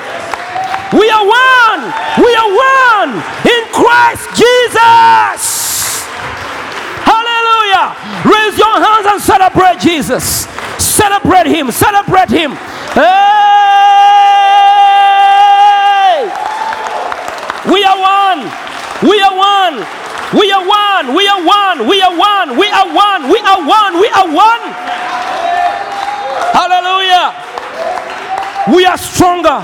We 0.93 1.09
are 1.09 1.25
one. 1.25 1.93
We 2.19 2.35
are 2.35 2.51
one 2.51 3.23
in 3.47 3.63
Christ 3.71 4.29
Jesus. 4.35 6.03
Hallelujah. 7.07 7.95
Raise 8.23 8.57
your 8.57 8.79
hands 8.79 9.07
and 9.07 9.21
celebrate 9.21 9.79
Jesus. 9.79 10.47
Celebrate 10.77 11.47
Him. 11.47 11.71
Celebrate 11.71 12.29
Him. 12.29 12.51
Hey! 12.93 13.37
We 17.71 17.83
are 17.83 17.99
one. 17.99 18.47
We 19.03 19.21
are 19.21 19.35
one. 19.35 19.85
We 20.33 20.51
are 20.51 20.65
one. 20.65 21.15
We 21.15 21.27
are 21.27 21.43
one. 21.45 21.87
We 21.87 22.01
are 22.01 22.15
one. 22.17 22.57
We 22.57 22.69
are 22.71 22.87
one. 22.93 23.29
We 23.29 23.39
are 23.39 23.61
one. 23.67 23.93
We 23.99 24.09
are 24.09 24.27
one. 24.27 24.63
Hallelujah. 26.53 27.33
We 28.75 28.85
are 28.85 28.97
stronger. 28.97 29.63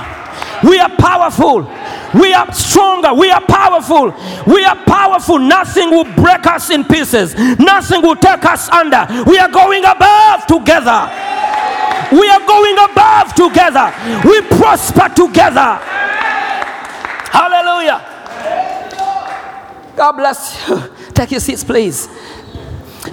We 0.64 0.80
are 0.80 0.90
powerful. 0.98 1.68
We 2.14 2.34
are 2.34 2.52
stronger. 2.54 3.14
We 3.14 3.32
are 3.32 3.42
powerful. 3.42 4.14
We 4.48 4.64
are 4.64 4.78
powerful. 4.86 5.40
Nothing 5.40 5.90
will 5.90 6.06
break 6.16 6.46
us 6.48 6.70
in 6.70 6.84
pieces. 6.86 7.36
Nothing 7.60 8.02
will 8.02 8.16
take 8.16 8.46
us 8.46 8.70
under. 8.70 9.06
We 9.26 9.38
are 9.40 9.50
going 9.50 9.84
above 9.84 10.46
together. 10.48 11.10
We 12.12 12.30
are 12.30 12.46
going 12.46 12.78
above 12.78 13.34
together. 13.34 13.92
We 14.24 14.42
prosper 14.58 15.10
together. 15.10 15.80
Hallelujah. 17.34 18.00
God 19.96 20.14
bless 20.14 20.68
you. 20.68 20.84
Take 21.14 21.32
your 21.32 21.40
seats, 21.40 21.64
please. 21.64 22.08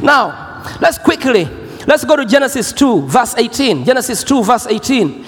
Now, 0.00 0.78
let's 0.80 0.98
quickly 0.98 1.44
let's 1.86 2.04
go 2.04 2.16
to 2.16 2.24
Genesis 2.24 2.72
2, 2.72 3.02
verse 3.02 3.34
18. 3.36 3.84
Genesis 3.84 4.22
2, 4.24 4.44
verse 4.44 4.66
18. 4.66 5.24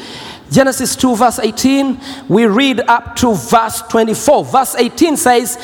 Genesis 0.50 0.94
2, 0.96 1.16
verse 1.16 1.38
18. 1.38 2.00
We 2.28 2.46
read 2.46 2.80
up 2.80 3.16
to 3.16 3.34
verse 3.34 3.82
24. 3.82 4.44
Verse 4.44 4.74
18 4.76 5.16
says, 5.16 5.58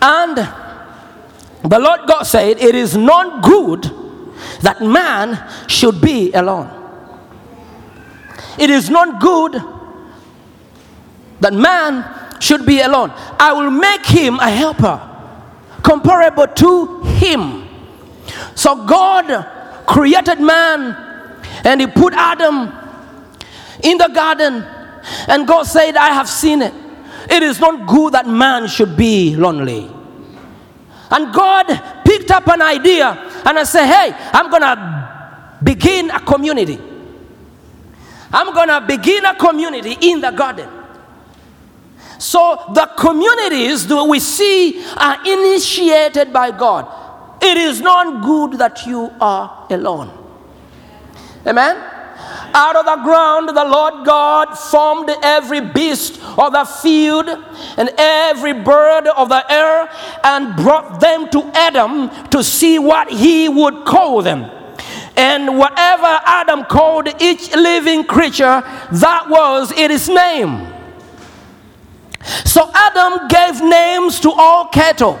And 0.00 0.36
the 0.36 1.78
Lord 1.78 2.00
God 2.06 2.24
said, 2.24 2.58
It 2.58 2.74
is 2.74 2.96
not 2.96 3.44
good 3.44 3.84
that 4.62 4.80
man 4.80 5.48
should 5.68 6.00
be 6.00 6.32
alone. 6.32 6.76
It 8.58 8.70
is 8.70 8.90
not 8.90 9.20
good 9.20 9.62
that 11.40 11.54
man 11.54 12.19
should 12.40 12.66
be 12.66 12.80
alone. 12.80 13.12
I 13.38 13.52
will 13.52 13.70
make 13.70 14.04
him 14.06 14.38
a 14.40 14.50
helper 14.50 15.06
comparable 15.82 16.46
to 16.46 17.02
him. 17.02 17.68
So 18.54 18.86
God 18.86 19.86
created 19.86 20.40
man 20.40 20.96
and 21.64 21.80
he 21.80 21.86
put 21.86 22.12
Adam 22.14 22.72
in 23.82 23.98
the 23.98 24.08
garden. 24.08 24.64
And 25.28 25.46
God 25.46 25.64
said, 25.64 25.96
I 25.96 26.08
have 26.10 26.28
seen 26.28 26.62
it. 26.62 26.74
It 27.28 27.42
is 27.42 27.60
not 27.60 27.88
good 27.88 28.14
that 28.14 28.26
man 28.26 28.68
should 28.68 28.96
be 28.96 29.36
lonely. 29.36 29.90
And 31.10 31.32
God 31.34 31.66
picked 32.04 32.30
up 32.30 32.46
an 32.48 32.62
idea 32.62 33.08
and 33.44 33.58
I 33.58 33.64
said, 33.64 33.86
Hey, 33.86 34.14
I'm 34.32 34.50
gonna 34.50 35.58
begin 35.62 36.10
a 36.10 36.20
community. 36.20 36.78
I'm 38.32 38.54
gonna 38.54 38.86
begin 38.86 39.24
a 39.24 39.34
community 39.34 39.96
in 40.00 40.20
the 40.20 40.30
garden. 40.30 40.68
So 42.20 42.62
the 42.74 42.84
communities 42.98 43.86
that 43.86 44.04
we 44.04 44.20
see 44.20 44.84
are 44.98 45.18
initiated 45.24 46.34
by 46.34 46.50
God. 46.50 46.86
It 47.42 47.56
is 47.56 47.80
not 47.80 48.22
good 48.22 48.58
that 48.58 48.84
you 48.86 49.10
are 49.18 49.66
alone. 49.70 50.12
Amen. 51.46 51.76
Out 52.52 52.76
of 52.76 52.84
the 52.84 52.96
ground, 53.02 53.48
the 53.48 53.64
Lord 53.64 54.04
God 54.04 54.54
formed 54.54 55.08
every 55.22 55.62
beast 55.62 56.20
of 56.36 56.52
the 56.52 56.66
field 56.66 57.26
and 57.78 57.88
every 57.96 58.52
bird 58.52 59.06
of 59.06 59.30
the 59.30 59.50
air 59.50 59.88
and 60.22 60.54
brought 60.56 61.00
them 61.00 61.30
to 61.30 61.50
Adam 61.54 62.10
to 62.28 62.44
see 62.44 62.78
what 62.78 63.10
he 63.10 63.48
would 63.48 63.86
call 63.86 64.20
them. 64.20 64.44
And 65.16 65.56
whatever 65.56 66.20
Adam 66.26 66.64
called 66.64 67.08
each 67.18 67.54
living 67.54 68.04
creature, 68.04 68.62
that 68.92 69.26
was 69.30 69.72
its 69.72 70.08
name. 70.08 70.69
So 72.22 72.70
Adam 72.74 73.28
gave 73.28 73.62
names 73.62 74.20
to 74.20 74.30
all 74.30 74.66
cattle, 74.68 75.18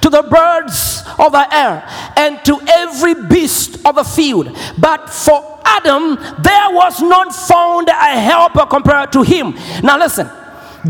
to 0.00 0.08
the 0.08 0.22
birds 0.22 1.02
of 1.18 1.32
the 1.32 1.46
air, 1.54 1.84
and 2.16 2.42
to 2.44 2.58
every 2.68 3.14
beast 3.14 3.84
of 3.86 3.96
the 3.96 4.04
field. 4.04 4.56
But 4.78 5.10
for 5.10 5.60
Adam, 5.64 6.16
there 6.42 6.70
was 6.70 7.00
not 7.00 7.34
found 7.34 7.88
a 7.88 8.18
helper 8.18 8.66
compared 8.66 9.12
to 9.12 9.22
him. 9.22 9.54
Now 9.82 9.98
listen. 9.98 10.30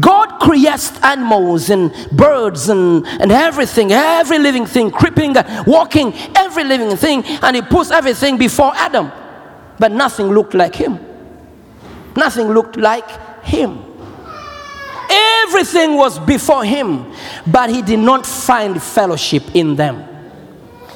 God 0.01 0.41
creates 0.41 0.91
animals 1.03 1.69
and 1.69 1.93
birds 2.13 2.71
and, 2.71 3.07
and 3.07 3.31
everything, 3.31 3.93
every 3.93 4.39
living 4.39 4.65
thing, 4.65 4.91
creeping, 4.91 5.35
walking, 5.67 6.15
every 6.35 6.65
living 6.65 6.97
thing, 6.97 7.23
and 7.25 7.57
He 7.57 7.61
puts 7.61 7.91
everything 7.91 8.39
before 8.39 8.73
Adam. 8.75 9.13
But 9.79 9.93
nothing 9.93 10.29
looked 10.29 10.55
like 10.55 10.75
Him. 10.75 10.99
Nothing 12.17 12.49
looked 12.49 12.79
like 12.79 13.45
Him. 13.45 13.92
Everything 15.13 15.97
was 15.97 16.19
before 16.19 16.65
him, 16.65 17.13
but 17.47 17.69
he 17.69 17.83
did 17.83 17.99
not 17.99 18.27
find 18.27 18.83
fellowship 18.83 19.43
in 19.55 19.77
them. 19.77 20.09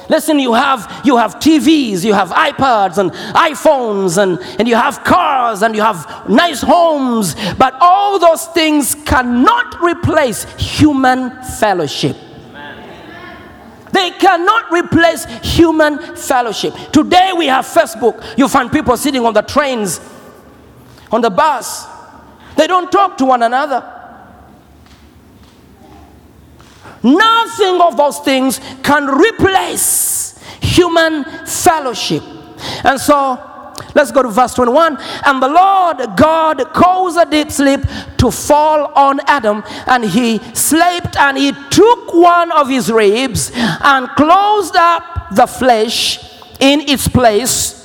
Listen, 0.09 0.39
you 0.39 0.53
have 0.53 1.01
you 1.03 1.17
have 1.17 1.35
TVs, 1.35 2.03
you 2.03 2.13
have 2.13 2.29
iPads 2.29 2.97
and 2.97 3.11
iPhones, 3.35 4.17
and, 4.21 4.39
and 4.57 4.67
you 4.67 4.75
have 4.75 5.03
cars 5.03 5.61
and 5.61 5.75
you 5.75 5.81
have 5.81 6.29
nice 6.29 6.61
homes, 6.61 7.35
but 7.57 7.73
all 7.81 8.17
those 8.17 8.45
things 8.47 8.95
cannot 8.95 9.81
replace 9.81 10.45
human 10.57 11.31
fellowship. 11.59 12.15
They 13.91 14.11
cannot 14.11 14.71
replace 14.71 15.25
human 15.43 16.15
fellowship. 16.15 16.73
Today 16.91 17.31
we 17.35 17.47
have 17.47 17.65
Facebook. 17.65 18.37
You 18.37 18.47
find 18.47 18.71
people 18.71 18.95
sitting 18.95 19.25
on 19.25 19.33
the 19.33 19.41
trains, 19.41 19.99
on 21.11 21.21
the 21.21 21.29
bus. 21.29 21.85
They 22.55 22.67
don't 22.67 22.91
talk 22.91 23.17
to 23.17 23.25
one 23.25 23.43
another. 23.43 23.96
Nothing 27.15 27.79
of 27.81 27.95
those 27.95 28.19
things 28.19 28.59
can 28.83 29.07
replace 29.07 30.37
human 30.61 31.23
fellowship. 31.45 32.23
And 32.83 32.99
so, 32.99 33.39
let's 33.95 34.11
go 34.11 34.23
to 34.23 34.29
verse 34.29 34.53
21. 34.55 34.97
And 35.25 35.41
the 35.41 35.47
Lord 35.47 36.17
God 36.17 36.73
caused 36.73 37.17
a 37.17 37.29
deep 37.29 37.49
sleep 37.51 37.81
to 38.17 38.29
fall 38.29 38.91
on 38.93 39.21
Adam, 39.27 39.63
and 39.85 40.03
he 40.03 40.39
slept, 40.53 41.15
and 41.15 41.37
he 41.37 41.53
took 41.69 42.13
one 42.13 42.51
of 42.51 42.67
his 42.67 42.91
ribs 42.91 43.51
and 43.55 44.09
closed 44.09 44.75
up 44.75 45.29
the 45.31 45.47
flesh 45.47 46.19
in 46.59 46.81
its 46.81 47.07
place. 47.07 47.75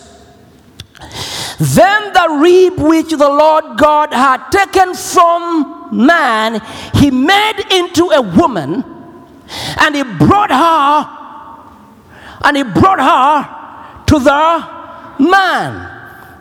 Then 1.58 2.12
the 2.12 2.38
rib 2.40 2.80
which 2.80 3.10
the 3.10 3.28
Lord 3.28 3.78
God 3.78 4.12
had 4.12 4.48
taken 4.50 4.94
from 4.94 5.90
man, 5.92 6.60
he 6.94 7.10
made 7.10 7.60
into 7.70 8.10
a 8.10 8.20
woman, 8.20 9.01
and 9.80 9.94
he 9.94 10.02
brought 10.02 10.50
her, 10.50 11.08
and 12.44 12.56
he 12.56 12.62
brought 12.62 13.00
her 13.00 14.04
to 14.06 14.18
the 14.18 15.28
man. 15.30 15.88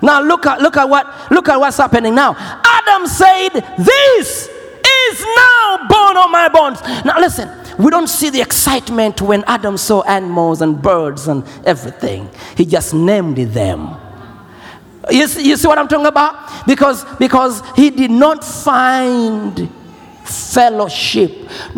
Now 0.01 0.21
look 0.21 0.45
at 0.45 0.61
look 0.61 0.77
at 0.77 0.89
what 0.89 1.31
look 1.31 1.47
at 1.47 1.59
what's 1.59 1.77
happening 1.77 2.15
now. 2.15 2.35
Adam 2.37 3.07
said, 3.07 3.49
This 3.77 4.47
is 4.47 5.21
now 5.21 5.87
bone 5.89 6.17
of 6.17 6.31
my 6.31 6.49
bones. 6.51 6.81
Now 7.05 7.19
listen, 7.19 7.49
we 7.77 7.91
don't 7.91 8.07
see 8.07 8.29
the 8.29 8.41
excitement 8.41 9.21
when 9.21 9.43
Adam 9.45 9.77
saw 9.77 10.01
animals 10.03 10.61
and 10.61 10.81
birds 10.81 11.27
and 11.27 11.43
everything. 11.65 12.29
He 12.57 12.65
just 12.65 12.93
named 12.93 13.37
them. 13.37 13.95
You 15.09 15.27
see, 15.27 15.47
you 15.47 15.57
see 15.57 15.67
what 15.67 15.77
I'm 15.77 15.87
talking 15.87 16.05
about? 16.05 16.65
Because, 16.67 17.03
because 17.15 17.63
he 17.75 17.89
did 17.89 18.11
not 18.11 18.43
find 18.43 19.69
fellowship. 20.25 21.31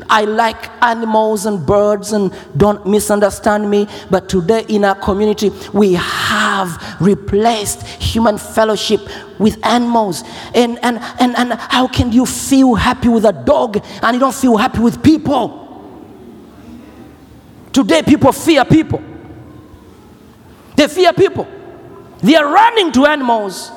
I 0.10 0.25
like 0.25 0.69
animals 0.84 1.45
and 1.45 1.65
birds, 1.65 2.12
and 2.13 2.34
don't 2.58 2.86
misunderstand 2.86 3.69
me. 3.69 3.88
But 4.10 4.29
today 4.29 4.65
in 4.67 4.86
our 4.86 4.95
community, 4.95 5.51
we 5.73 5.93
have 5.93 6.97
replaced 6.99 7.86
human 7.88 8.38
fellowship 8.38 9.01
with 9.39 9.63
animals. 9.65 10.23
And, 10.53 10.79
and, 10.84 10.99
and, 11.19 11.36
and 11.38 11.53
how 11.53 11.88
can 11.88 12.12
you 12.12 12.25
feel 12.25 12.75
happy 12.75 13.10
with 13.10 13.25
a 13.25 13.34
dog 13.34 13.84
and 14.01 14.13
you 14.13 14.19
don't 14.19 14.36
feel 14.36 14.58
happy 14.58 14.79
with 14.79 15.03
people? 15.03 15.62
Today, 17.71 18.03
people 18.03 18.32
fear 18.32 18.63
people. 18.65 19.01
They 20.75 20.88
fear 20.88 21.12
people. 21.13 21.47
They 22.19 22.36
are 22.36 22.45
running 22.45 22.91
to 22.93 23.06
animals. 23.06 23.71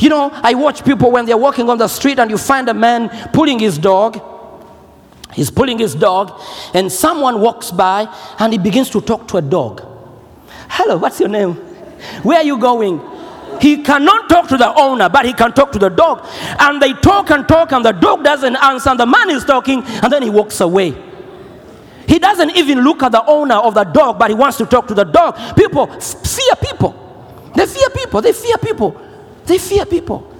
You 0.00 0.08
know, 0.08 0.30
I 0.32 0.54
watch 0.54 0.82
people 0.82 1.10
when 1.10 1.26
they're 1.26 1.36
walking 1.36 1.68
on 1.68 1.76
the 1.76 1.86
street 1.86 2.18
and 2.18 2.30
you 2.30 2.38
find 2.38 2.68
a 2.70 2.74
man 2.74 3.10
pulling 3.32 3.58
his 3.58 3.76
dog. 3.76 4.20
He's 5.34 5.50
pulling 5.50 5.78
his 5.78 5.94
dog, 5.94 6.40
and 6.74 6.90
someone 6.90 7.40
walks 7.40 7.70
by 7.70 8.12
and 8.40 8.52
he 8.52 8.58
begins 8.58 8.90
to 8.90 9.00
talk 9.00 9.28
to 9.28 9.36
a 9.36 9.42
dog. 9.42 9.86
Hello, 10.68 10.96
what's 10.96 11.20
your 11.20 11.28
name? 11.28 11.54
Where 12.22 12.38
are 12.38 12.44
you 12.44 12.58
going? 12.58 13.00
He 13.60 13.82
cannot 13.82 14.28
talk 14.30 14.48
to 14.48 14.56
the 14.56 14.74
owner, 14.74 15.08
but 15.10 15.26
he 15.26 15.34
can 15.34 15.52
talk 15.52 15.70
to 15.72 15.78
the 15.78 15.90
dog. 15.90 16.26
And 16.58 16.80
they 16.80 16.94
talk 16.94 17.30
and 17.30 17.46
talk, 17.46 17.72
and 17.72 17.84
the 17.84 17.92
dog 17.92 18.24
doesn't 18.24 18.56
answer, 18.56 18.90
and 18.90 18.98
the 18.98 19.06
man 19.06 19.28
is 19.28 19.44
talking, 19.44 19.82
and 19.84 20.10
then 20.10 20.22
he 20.22 20.30
walks 20.30 20.60
away. 20.60 20.94
He 22.08 22.18
doesn't 22.18 22.56
even 22.56 22.80
look 22.80 23.02
at 23.02 23.12
the 23.12 23.24
owner 23.26 23.56
of 23.56 23.74
the 23.74 23.84
dog, 23.84 24.18
but 24.18 24.30
he 24.30 24.34
wants 24.34 24.56
to 24.58 24.66
talk 24.66 24.88
to 24.88 24.94
the 24.94 25.04
dog. 25.04 25.36
People 25.56 25.86
fear 26.00 26.54
people. 26.60 27.52
They 27.54 27.66
fear 27.66 27.90
people. 27.90 28.22
They 28.22 28.32
fear 28.32 28.56
people. 28.56 29.09
They 29.50 29.58
fear 29.58 29.84
people. 29.84 30.32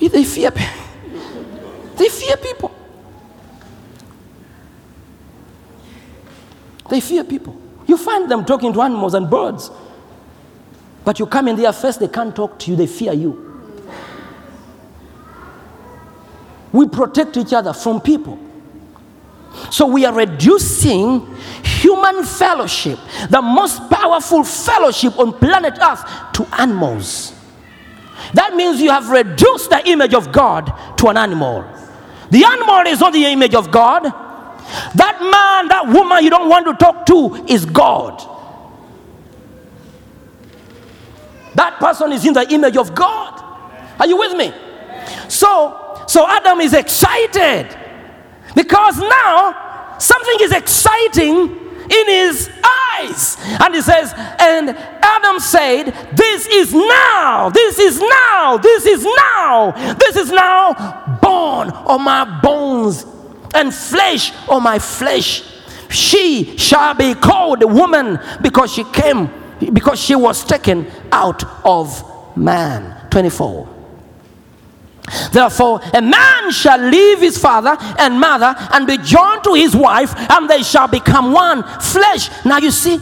They 0.00 0.24
fear. 0.24 0.50
They 1.96 2.08
fear 2.08 2.36
people. 2.38 2.74
They 6.88 6.98
fear 6.98 7.22
people. 7.22 7.56
You 7.86 7.96
find 7.96 8.28
them 8.28 8.44
talking 8.44 8.72
to 8.72 8.82
animals 8.82 9.14
and 9.14 9.30
birds, 9.30 9.70
but 11.04 11.20
you 11.20 11.26
come 11.26 11.46
in 11.46 11.54
their 11.54 11.72
face, 11.72 11.98
they 11.98 12.08
can't 12.08 12.34
talk 12.34 12.58
to 12.58 12.72
you. 12.72 12.76
They 12.76 12.88
fear 12.88 13.12
you. 13.12 13.78
We 16.72 16.88
protect 16.88 17.36
each 17.36 17.52
other 17.52 17.72
from 17.72 18.00
people. 18.00 18.40
So 19.70 19.86
we 19.86 20.04
are 20.04 20.12
reducing 20.12 21.32
human 21.62 22.24
fellowship, 22.24 22.98
the 23.28 23.40
most 23.40 23.88
powerful 23.88 24.42
fellowship 24.42 25.16
on 25.16 25.32
planet 25.38 25.78
Earth, 25.80 26.04
to 26.32 26.60
animals. 26.60 27.36
That 28.34 28.54
means 28.54 28.80
you 28.80 28.90
have 28.90 29.08
reduced 29.08 29.70
the 29.70 29.86
image 29.88 30.14
of 30.14 30.32
God 30.32 30.72
to 30.98 31.08
an 31.08 31.16
animal. 31.16 31.64
The 32.30 32.44
animal 32.44 32.80
is 32.86 33.00
not 33.00 33.12
the 33.12 33.24
image 33.24 33.54
of 33.54 33.70
God. 33.70 34.04
That 34.04 35.18
man, 35.20 35.68
that 35.68 35.86
woman 35.88 36.22
you 36.22 36.30
don't 36.30 36.48
want 36.48 36.66
to 36.66 36.74
talk 36.74 37.06
to 37.06 37.44
is 37.48 37.64
God. 37.66 38.20
That 41.54 41.78
person 41.80 42.12
is 42.12 42.24
in 42.24 42.32
the 42.32 42.48
image 42.52 42.76
of 42.76 42.94
God. 42.94 43.42
Are 43.98 44.06
you 44.06 44.16
with 44.16 44.36
me? 44.36 44.52
So, 45.28 46.04
so 46.06 46.26
Adam 46.28 46.60
is 46.60 46.72
excited 46.72 47.76
because 48.54 48.98
now 48.98 49.96
something 49.98 50.36
is 50.40 50.52
exciting 50.52 51.50
in 51.90 52.06
his 52.06 52.48
eyes. 53.00 53.36
And 53.60 53.74
he 53.74 53.82
says, 53.82 54.12
and 54.16 54.70
Adam 54.70 55.40
said, 55.40 55.86
This 56.14 56.46
is 56.46 56.72
now, 56.74 57.50
this 57.50 57.78
is 57.78 58.00
now, 58.00 58.58
this 58.58 58.86
is 58.86 59.04
now, 59.04 59.72
this 59.94 60.16
is 60.16 60.30
now 60.30 61.18
bone 61.22 61.70
on 61.70 62.02
my 62.02 62.40
bones 62.40 63.06
and 63.54 63.74
flesh 63.74 64.32
on 64.48 64.62
my 64.62 64.78
flesh. 64.78 65.44
She 65.90 66.56
shall 66.56 66.94
be 66.94 67.14
called 67.14 67.62
a 67.62 67.66
woman 67.66 68.20
because 68.42 68.72
she 68.72 68.84
came, 68.84 69.28
because 69.72 70.00
she 70.00 70.14
was 70.14 70.44
taken 70.44 70.90
out 71.10 71.42
of 71.64 72.36
man. 72.36 73.08
24. 73.10 73.79
Therefore, 75.32 75.80
a 75.92 76.02
man 76.02 76.50
shall 76.50 76.78
leave 76.78 77.20
his 77.20 77.38
father 77.38 77.76
and 77.98 78.20
mother 78.20 78.54
and 78.72 78.86
be 78.86 78.98
joined 78.98 79.44
to 79.44 79.54
his 79.54 79.74
wife, 79.74 80.14
and 80.30 80.48
they 80.48 80.62
shall 80.62 80.88
become 80.88 81.32
one 81.32 81.62
flesh. 81.80 82.30
Now, 82.44 82.58
you 82.58 82.70
see, 82.70 82.98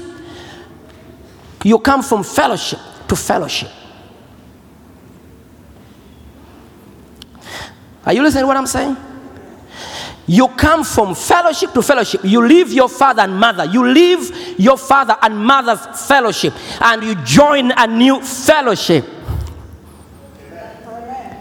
you 1.65 1.79
come 1.79 2.03
from 2.03 2.23
fellowship 2.23 2.79
to 3.09 3.17
fellowship. 3.17 3.71
Are 8.05 8.15
you 8.15 8.23
listening 8.23 8.45
to 8.45 8.47
what 8.47 8.57
I'm 8.57 8.67
saying? 8.67 8.97
You 10.27 10.49
come 10.49 10.85
from 10.85 11.15
fellowship 11.15 11.73
to 11.73 11.83
fellowship. 11.83 12.21
You 12.23 12.47
leave 12.47 12.71
your 12.71 12.89
father 12.89 13.23
and 13.23 13.39
mother. 13.41 13.65
You 13.65 13.87
leave 13.87 14.59
your 14.61 14.77
father 14.77 15.17
and 15.23 15.37
mother's 15.39 16.07
fellowship 16.07 16.53
and 16.83 17.03
you 17.03 17.15
join 17.25 17.73
a 17.75 17.87
new 17.87 18.21
fellowship. 18.21 19.07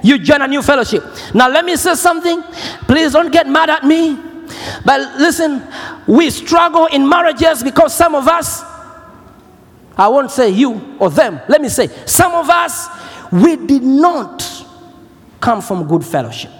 You 0.07 0.17
join 0.17 0.41
a 0.41 0.47
new 0.47 0.61
fellowship. 0.61 1.03
Now, 1.33 1.49
let 1.49 1.65
me 1.65 1.75
say 1.75 1.93
something. 1.95 2.41
Please 2.87 3.11
don't 3.11 3.29
get 3.29 3.45
mad 3.45 3.69
at 3.69 3.83
me. 3.83 4.17
But 4.85 5.19
listen, 5.19 5.61
we 6.07 6.29
struggle 6.29 6.85
in 6.85 7.09
marriages 7.09 7.61
because 7.61 7.93
some 7.93 8.15
of 8.15 8.25
us, 8.25 8.61
I 9.97 10.07
won't 10.07 10.31
say 10.31 10.49
you 10.49 10.95
or 10.97 11.09
them, 11.09 11.41
let 11.49 11.61
me 11.61 11.67
say, 11.67 11.87
some 12.05 12.33
of 12.35 12.49
us, 12.49 12.87
we 13.33 13.57
did 13.57 13.83
not 13.83 14.41
come 15.41 15.61
from 15.61 15.85
good 15.89 16.05
fellowship. 16.05 16.51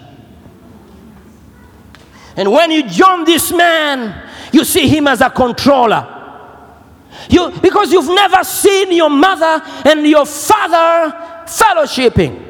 And 2.36 2.52
when 2.52 2.70
you 2.70 2.84
join 2.90 3.24
this 3.24 3.54
man, 3.54 4.30
you 4.52 4.66
see 4.66 4.90
him 4.90 5.08
as 5.08 5.22
a 5.22 5.30
controller. 5.30 6.16
You, 7.30 7.52
because 7.62 7.94
you've 7.94 8.10
never 8.10 8.44
seen 8.44 8.92
your 8.92 9.10
mother 9.10 9.64
and 9.86 10.06
your 10.06 10.26
father 10.26 11.16
fellowshipping. 11.46 12.47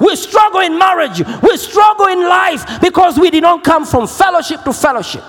We 0.00 0.16
struggle 0.16 0.60
in 0.60 0.78
marriage. 0.78 1.22
We 1.42 1.56
struggle 1.56 2.06
in 2.06 2.20
life 2.20 2.80
because 2.80 3.18
we 3.18 3.30
did 3.30 3.42
not 3.42 3.64
come 3.64 3.84
from 3.84 4.06
fellowship 4.06 4.62
to 4.64 4.72
fellowship. 4.72 5.24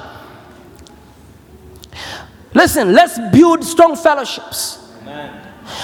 Listen, 2.53 2.93
let's 2.93 3.19
build 3.31 3.63
strong 3.63 3.95
fellowships. 3.95 4.77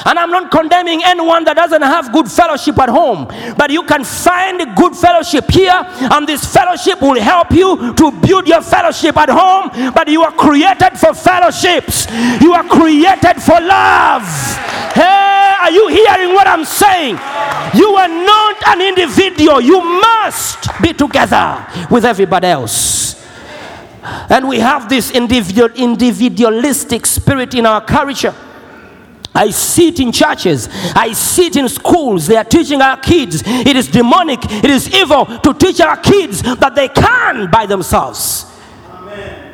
And 0.05 0.17
I'm 0.17 0.31
not 0.31 0.51
condemning 0.51 1.01
anyone 1.03 1.43
that 1.45 1.55
doesn't 1.55 1.81
have 1.81 2.11
good 2.11 2.29
fellowship 2.29 2.77
at 2.79 2.89
home, 2.89 3.27
but 3.57 3.69
you 3.71 3.83
can 3.83 4.03
find 4.03 4.75
good 4.75 4.95
fellowship 4.95 5.49
here, 5.49 5.79
and 6.11 6.27
this 6.27 6.45
fellowship 6.45 7.01
will 7.01 7.19
help 7.19 7.51
you 7.51 7.93
to 7.93 8.11
build 8.11 8.47
your 8.47 8.61
fellowship 8.61 9.17
at 9.17 9.29
home. 9.29 9.93
But 9.93 10.07
you 10.07 10.23
are 10.23 10.31
created 10.31 10.97
for 10.99 11.13
fellowships, 11.13 12.07
you 12.41 12.53
are 12.53 12.63
created 12.63 13.41
for 13.41 13.59
love. 13.59 14.23
Hey, 14.93 15.55
are 15.61 15.71
you 15.71 15.87
hearing 15.87 16.33
what 16.33 16.47
I'm 16.47 16.65
saying? 16.65 17.15
You 17.73 17.95
are 17.95 18.07
not 18.07 18.67
an 18.67 18.81
individual, 18.81 19.61
you 19.61 19.81
must 19.81 20.69
be 20.81 20.93
together 20.93 21.65
with 21.89 22.05
everybody 22.05 22.47
else. 22.47 23.05
And 24.29 24.47
we 24.47 24.59
have 24.59 24.87
this 24.87 25.11
individual, 25.11 25.69
individualistic 25.75 27.05
spirit 27.05 27.55
in 27.55 27.65
our 27.65 27.83
culture. 27.83 28.35
I 29.35 29.51
see 29.51 29.89
it 29.89 29.99
in 29.99 30.11
churches. 30.11 30.69
I 30.95 31.11
see 31.11 31.47
it 31.47 31.57
in 31.57 31.67
schools. 31.67 32.27
They 32.27 32.37
are 32.37 32.43
teaching 32.45 32.81
our 32.81 32.97
kids. 32.97 33.43
It 33.45 33.75
is 33.75 33.87
demonic. 33.87 34.39
It 34.45 34.69
is 34.69 34.89
evil 34.93 35.25
to 35.25 35.53
teach 35.53 35.81
our 35.81 35.97
kids 35.97 36.41
that 36.41 36.73
they 36.73 36.87
can 36.87 37.51
by 37.51 37.65
themselves. 37.65 38.45
Amen. 38.89 39.53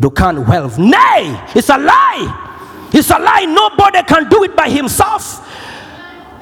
You 0.00 0.10
can't 0.10 0.46
well. 0.46 0.68
Nay, 0.78 1.46
it's 1.54 1.68
a 1.68 1.78
lie. 1.78 2.88
It's 2.92 3.10
a 3.10 3.18
lie. 3.18 3.44
Nobody 3.44 4.02
can 4.04 4.28
do 4.28 4.44
it 4.44 4.54
by 4.54 4.70
himself. 4.70 5.44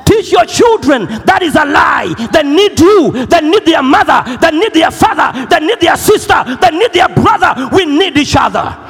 Teach 0.07 0.30
your 0.30 0.45
children 0.45 1.07
that 1.26 1.43
is 1.43 1.57
a 1.57 1.64
lie. 1.64 2.14
They 2.32 2.45
need 2.45 2.78
you. 2.78 3.26
They 3.26 3.41
need 3.41 3.64
their 3.64 3.82
mother. 3.82 4.22
They 4.39 4.57
need 4.57 4.72
their 4.72 4.93
father. 4.93 5.47
They 5.47 5.66
need 5.66 5.80
their 5.80 5.97
sister. 5.97 6.45
They 6.61 6.70
need 6.70 6.93
their 6.93 7.09
brother. 7.09 7.68
We 7.72 7.87
need 7.87 8.16
each 8.16 8.37
other. 8.39 8.86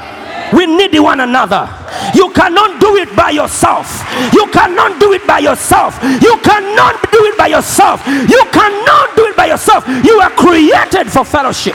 We 0.53 0.67
need 0.67 0.99
one 0.99 1.21
another. 1.21 1.69
You 2.15 2.31
cannot 2.33 2.81
do 2.81 2.97
it 2.97 3.15
by 3.17 3.31
yourself. 3.31 4.03
You 4.33 4.47
cannot 4.53 5.01
do 5.01 5.13
it 5.13 5.27
by 5.27 5.41
yourself. 5.41 5.99
You 6.03 6.39
cannot 6.43 7.11
do 7.11 7.25
it 7.25 7.37
by 7.37 7.49
yourself. 7.49 8.07
You 8.07 8.45
cannot 8.53 9.17
do 9.17 9.27
it 9.27 9.37
by 9.37 9.47
yourself. 9.47 9.87
You 10.05 10.21
are 10.21 10.31
created 10.31 11.11
for 11.11 11.25
fellowship. 11.25 11.75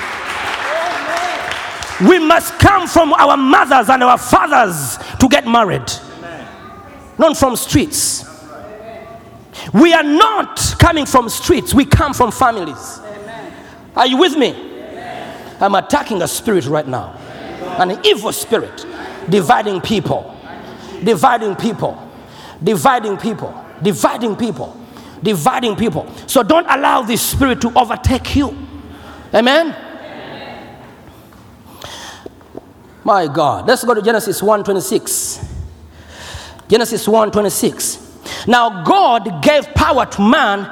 We 2.07 2.17
must 2.17 2.57
come 2.59 2.87
from 2.87 3.13
our 3.13 3.37
mothers 3.37 3.89
and 3.89 4.01
our 4.01 4.17
fathers 4.17 4.97
to 5.19 5.27
get 5.29 5.45
married, 5.45 5.87
not 7.19 7.37
from 7.37 7.55
streets. 7.55 8.25
We 9.71 9.93
are 9.93 10.03
not 10.03 10.59
coming 10.79 11.05
from 11.05 11.29
streets, 11.29 11.75
we 11.75 11.85
come 11.85 12.13
from 12.13 12.31
families. 12.31 12.99
Are 13.95 14.07
you 14.07 14.17
with 14.17 14.35
me? 14.35 14.55
I'm 15.59 15.75
attacking 15.75 16.23
a 16.23 16.27
spirit 16.27 16.65
right 16.65 16.87
now, 16.87 17.20
an 17.81 17.99
evil 18.05 18.31
spirit, 18.31 18.85
dividing 19.29 19.81
people, 19.81 20.37
dividing 21.03 21.55
people, 21.55 21.97
dividing 22.63 23.17
people, 23.17 23.65
dividing 23.81 24.35
people, 24.35 24.77
dividing 25.23 25.75
people. 25.75 26.11
So 26.27 26.43
don't 26.43 26.67
allow 26.69 27.01
this 27.01 27.21
spirit 27.21 27.61
to 27.61 27.77
overtake 27.77 28.35
you. 28.35 28.55
Amen. 29.33 29.75
My 33.03 33.27
God. 33.27 33.67
Let's 33.67 33.83
go 33.83 33.93
to 33.93 34.01
Genesis 34.01 34.41
1:26. 34.41 35.39
Genesis 36.67 37.07
1:26. 37.07 37.99
Now 38.47 38.83
God 38.83 39.41
gave 39.41 39.73
power 39.73 40.05
to 40.05 40.21
man 40.21 40.69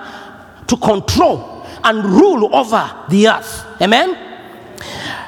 to 0.68 0.78
control 0.78 1.66
and 1.84 2.06
rule 2.06 2.56
over 2.56 2.90
the 3.10 3.28
earth. 3.30 3.66
Amen. 3.82 4.18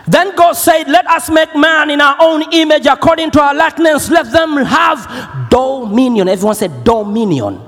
Then 0.07 0.35
God 0.35 0.53
said, 0.53 0.87
Let 0.87 1.07
us 1.07 1.29
make 1.29 1.55
man 1.55 1.89
in 1.89 2.01
our 2.01 2.17
own 2.19 2.43
image 2.53 2.85
according 2.85 3.31
to 3.31 3.41
our 3.41 3.53
likeness. 3.53 4.09
Let 4.09 4.31
them 4.31 4.57
have 4.57 5.49
dominion. 5.49 6.27
Everyone 6.27 6.55
said 6.55 6.83
dominion. 6.83 7.59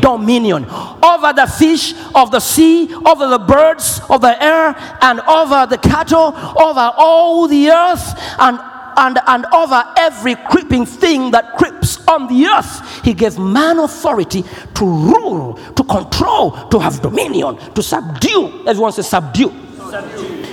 Dominion 0.00 0.66
over 0.66 1.32
the 1.32 1.46
fish 1.46 1.94
of 2.14 2.30
the 2.30 2.40
sea, 2.40 2.92
over 2.94 3.28
the 3.28 3.38
birds 3.38 4.00
of 4.08 4.20
the 4.20 4.42
air, 4.42 4.74
and 5.00 5.20
over 5.20 5.66
the 5.66 5.78
cattle, 5.78 6.34
over 6.60 6.92
all 6.96 7.48
the 7.48 7.70
earth, 7.70 8.14
and 8.38 8.58
and, 8.96 9.18
and 9.26 9.46
over 9.46 9.82
every 9.96 10.36
creeping 10.36 10.86
thing 10.86 11.32
that 11.32 11.56
creeps 11.56 12.06
on 12.06 12.28
the 12.28 12.46
earth. 12.46 13.04
He 13.04 13.12
gave 13.12 13.38
man 13.38 13.78
authority 13.78 14.42
to 14.42 14.84
rule, 14.84 15.54
to 15.74 15.84
control, 15.84 16.52
to 16.68 16.78
have 16.78 17.02
dominion, 17.02 17.56
to 17.74 17.82
subdue. 17.82 18.64
Everyone 18.66 18.92
says 18.92 19.08
subdue. 19.08 19.52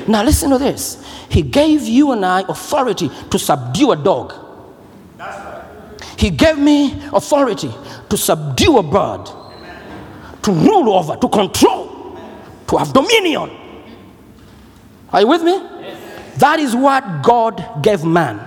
Now 0.08 0.24
listen 0.24 0.50
to 0.52 0.58
this. 0.58 1.04
He 1.30 1.42
gave 1.42 1.84
you 1.84 2.12
and 2.12 2.26
I 2.26 2.42
authority 2.42 3.10
to 3.30 3.40
subdue 3.40 3.92
a 3.92 3.96
dog. 3.96 4.34
He 6.18 6.30
gave 6.30 6.58
me 6.58 7.02
authority 7.14 7.72
to 8.10 8.18
subdue 8.18 8.78
a 8.78 8.84
bird, 8.84 9.26
to 10.44 10.52
rule 10.52 10.94
over, 10.94 11.16
to 11.16 11.28
control, 11.30 12.18
to 12.68 12.78
have 12.78 12.94
dominion. 12.94 13.50
Are 15.12 15.22
you 15.22 15.28
with 15.28 15.44
me? 15.44 15.58
That 16.38 16.60
is 16.60 16.76
what 16.76 17.24
God 17.24 17.84
gave 17.84 18.04
man 18.04 18.40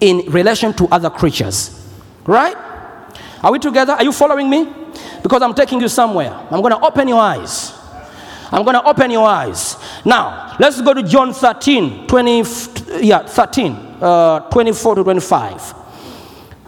in 0.00 0.30
relation 0.30 0.72
to 0.74 0.86
other 0.86 1.10
creatures. 1.10 1.78
Right? 2.24 2.56
Are 3.42 3.50
we 3.50 3.58
together? 3.58 3.94
Are 3.94 4.04
you 4.04 4.12
following 4.12 4.48
me? 4.48 4.72
Because 5.22 5.42
I'm 5.42 5.54
taking 5.54 5.80
you 5.80 5.88
somewhere. 5.88 6.32
I'm 6.50 6.60
going 6.60 6.72
to 6.72 6.80
open 6.80 7.08
your 7.08 7.20
eyes. 7.20 7.72
I'm 8.52 8.64
going 8.64 8.74
to 8.74 8.84
open 8.84 9.10
your 9.10 9.26
eyes. 9.26 9.76
Now, 10.04 10.56
let's 10.58 10.80
go 10.80 10.94
to 10.94 11.02
John 11.02 11.32
13, 11.32 12.08
20, 12.08 12.38
yeah, 13.00 13.24
13, 13.24 13.72
uh, 14.00 14.40
24 14.50 14.96
to 14.96 15.04
25. 15.04 15.74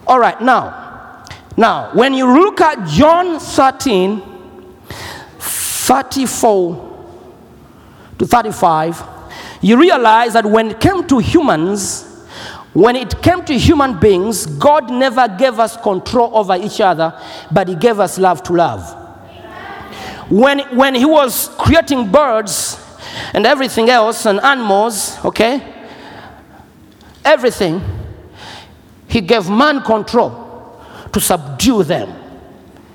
All 0.06 0.20
right, 0.20 0.40
now, 0.40 1.24
now, 1.56 1.90
when 1.94 2.14
you 2.14 2.32
look 2.32 2.60
at 2.60 2.86
John 2.88 3.40
13, 3.40 4.22
34 5.38 7.06
to 8.18 8.26
35, 8.26 9.02
you 9.62 9.78
realize 9.80 10.34
that 10.34 10.46
when 10.46 10.70
it 10.70 10.80
came 10.80 11.04
to 11.08 11.18
humans, 11.18 12.04
when 12.72 12.94
it 12.94 13.20
came 13.20 13.44
to 13.46 13.58
human 13.58 13.98
beings, 13.98 14.46
God 14.46 14.90
never 14.90 15.26
gave 15.26 15.58
us 15.58 15.76
control 15.76 16.36
over 16.36 16.54
each 16.56 16.80
other, 16.80 17.18
but 17.50 17.66
He 17.68 17.74
gave 17.74 17.98
us 17.98 18.18
love 18.18 18.44
to 18.44 18.52
love. 18.52 19.00
When, 20.30 20.60
when 20.76 20.94
He 20.94 21.04
was 21.04 21.48
creating 21.58 22.12
birds 22.12 22.83
and 23.32 23.46
everything 23.46 23.90
else 23.90 24.26
and 24.26 24.40
animals, 24.40 25.22
okay, 25.24 25.74
everything, 27.24 27.80
He 29.08 29.20
gave 29.20 29.48
man 29.48 29.82
control 29.82 30.80
to 31.12 31.20
subdue 31.20 31.84
them. 31.84 32.12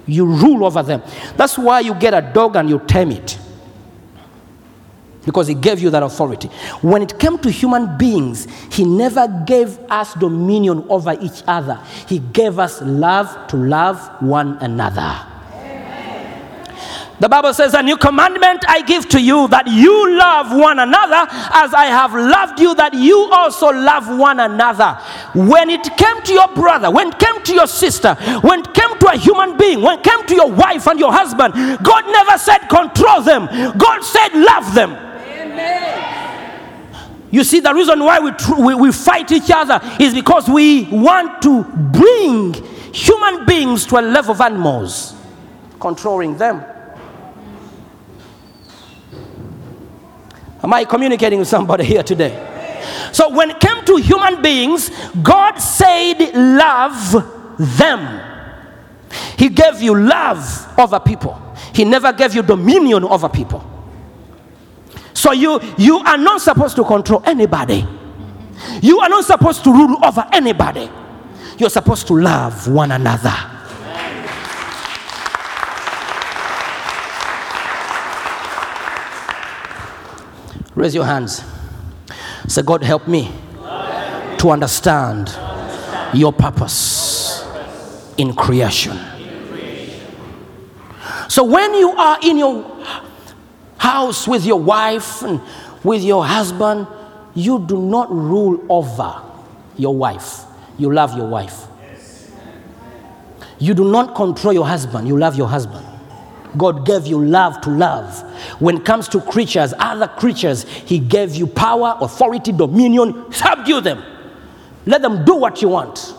You 0.06 0.26
rule 0.26 0.66
over 0.66 0.84
them. 0.84 1.02
That's 1.38 1.58
why 1.58 1.82
you 1.82 1.94
get 1.94 2.14
a 2.14 2.22
dog 2.34 2.56
and 2.56 2.70
you 2.70 2.80
tame 2.88 3.12
it 3.12 3.40
because 5.26 5.48
he 5.48 5.54
gave 5.54 5.80
you 5.80 5.92
that 5.92 6.02
authority. 6.02 6.48
When 6.82 7.04
it 7.04 7.20
came 7.20 7.38
to 7.40 7.52
human 7.52 7.98
beings, 7.98 8.48
he 8.72 8.84
never 8.84 9.28
gave 9.46 9.78
us 9.90 10.14
dominion 10.16 10.86
over 10.90 11.16
each 11.22 11.44
other. 11.46 11.80
He 12.08 12.18
gave 12.18 12.58
us 12.58 12.82
love 12.82 13.48
to 13.50 13.58
love 13.58 14.00
one 14.22 14.58
another. 14.58 15.29
The 17.20 17.28
Bible 17.28 17.54
says, 17.54 17.74
A 17.74 17.84
new 17.84 17.98
commandment 17.98 18.64
I 18.68 18.82
give 18.82 19.10
to 19.10 19.22
you 19.22 19.50
that 19.50 19.68
you 19.68 20.18
love 20.18 20.56
one 20.56 20.80
another 20.80 21.28
as 21.52 21.74
I 21.74 21.86
have 21.86 22.14
loved 22.14 22.60
you, 22.62 22.74
that 22.76 22.94
you 22.94 23.30
also 23.32 23.68
love 23.68 24.08
one 24.18 24.40
another. 24.40 24.94
When 25.36 25.70
it 25.70 25.84
came 25.98 26.22
to 26.24 26.34
your 26.34 26.48
brother, 26.56 26.90
when 26.90 27.10
it 27.10 27.20
came 27.20 27.44
to 27.44 27.54
your 27.54 27.68
sister, 27.68 28.16
when 28.42 28.62
it 28.62 28.74
came 28.74 28.98
to 29.00 29.08
a 29.10 29.18
human 29.18 29.58
being, 29.58 29.82
when 29.82 30.00
it 30.00 30.04
came 30.04 30.26
to 30.28 30.34
your 30.36 30.50
wife 30.50 30.88
and 30.88 30.98
your 30.98 31.12
husband, 31.12 31.54
God 31.84 32.06
never 32.08 32.38
said 32.38 32.60
control 32.70 33.22
them, 33.22 33.48
God 33.78 34.02
said 34.02 34.30
love 34.34 34.74
them. 34.74 35.06
You 37.32 37.44
see, 37.44 37.60
the 37.60 37.74
reason 37.74 38.00
why 38.00 38.20
we, 38.20 38.32
tr- 38.32 38.56
we, 38.56 38.74
we 38.74 38.92
fight 38.92 39.32
each 39.32 39.52
other 39.54 39.80
is 40.00 40.16
because 40.16 40.48
we 40.50 40.86
want 40.86 41.44
to 41.44 41.64
bring 41.64 42.54
human 42.92 43.46
beings 43.46 43.86
to 43.88 44.00
a 44.00 44.02
level 44.02 44.32
of 44.32 44.42
animals, 44.42 45.14
controlling 45.80 46.38
them. 46.38 46.64
Am 50.62 50.74
I 50.74 50.86
communicating 50.86 51.40
with 51.40 51.48
somebody 51.48 51.84
here 51.86 52.04
today? 52.04 52.46
So, 53.12 53.30
when 53.30 53.52
it 53.52 53.60
came 53.60 53.84
to 53.86 53.96
human 53.98 54.42
beings, 54.42 54.90
God 55.22 55.58
said, 55.58 56.32
Love 56.34 57.58
them. 57.58 58.26
He 59.38 59.50
gave 59.50 59.82
you 59.82 59.96
love 59.98 60.40
over 60.78 61.00
people, 61.00 61.40
He 61.74 61.86
never 61.86 62.14
gave 62.14 62.36
you 62.36 62.42
dominion 62.42 63.04
over 63.04 63.30
people. 63.30 63.66
So, 65.14 65.32
you, 65.32 65.60
you 65.78 65.98
are 66.00 66.18
not 66.18 66.42
supposed 66.42 66.76
to 66.78 66.84
control 66.84 67.22
anybody, 67.26 67.86
you 68.82 69.00
are 69.00 69.10
not 69.10 69.26
supposed 69.26 69.64
to 69.64 69.72
rule 69.72 69.98
over 70.04 70.26
anybody. 70.32 70.90
You're 71.58 71.70
supposed 71.70 72.08
to 72.08 72.14
love 72.16 72.70
one 72.70 72.92
another. 72.94 73.36
Raise 80.80 80.96
your 80.96 81.04
hands. 81.04 81.44
Say, 82.48 82.62
God, 82.62 82.82
help 82.86 83.06
me 83.06 83.30
to 84.38 84.50
understand 84.50 85.28
your 86.14 86.32
purpose 86.32 87.46
in 88.18 88.34
creation. 88.34 88.98
So, 91.28 91.44
when 91.44 91.74
you 91.74 91.90
are 91.90 92.18
in 92.24 92.38
your 92.38 92.86
house 93.78 94.26
with 94.26 94.46
your 94.46 94.62
wife 94.62 95.22
and 95.22 95.42
with 95.84 96.02
your 96.02 96.26
husband, 96.26 96.88
you 97.36 97.60
do 97.60 97.78
not 97.78 98.10
rule 98.10 98.66
over 98.70 99.22
your 99.76 99.94
wife. 99.94 100.46
You 100.78 100.94
love 100.94 101.18
your 101.18 101.28
wife. 101.28 101.68
You 103.60 103.74
do 103.74 103.84
not 103.84 104.16
control 104.16 104.54
your 104.54 104.66
husband. 104.66 105.10
You 105.10 105.18
love 105.18 105.36
your 105.36 105.50
husband. 105.50 105.86
God 106.58 106.86
gave 106.86 107.06
you 107.06 107.24
love 107.24 107.62
to 107.62 107.70
love. 107.70 108.22
When 108.60 108.78
it 108.78 108.86
comes 108.86 109.08
to 109.10 109.22
creatures, 109.22 109.74
other 109.78 110.08
creatures, 110.08 110.64
He 110.64 111.00
gave 111.00 111.36
you 111.36 111.48
power, 111.48 111.98
authority, 112.02 112.52
dominion. 112.52 113.32
Subdue 113.32 113.82
them. 113.82 114.04
Let 114.86 115.02
them 115.02 115.24
do 115.26 115.36
what 115.36 115.62
you 115.62 115.70
want. 115.70 116.16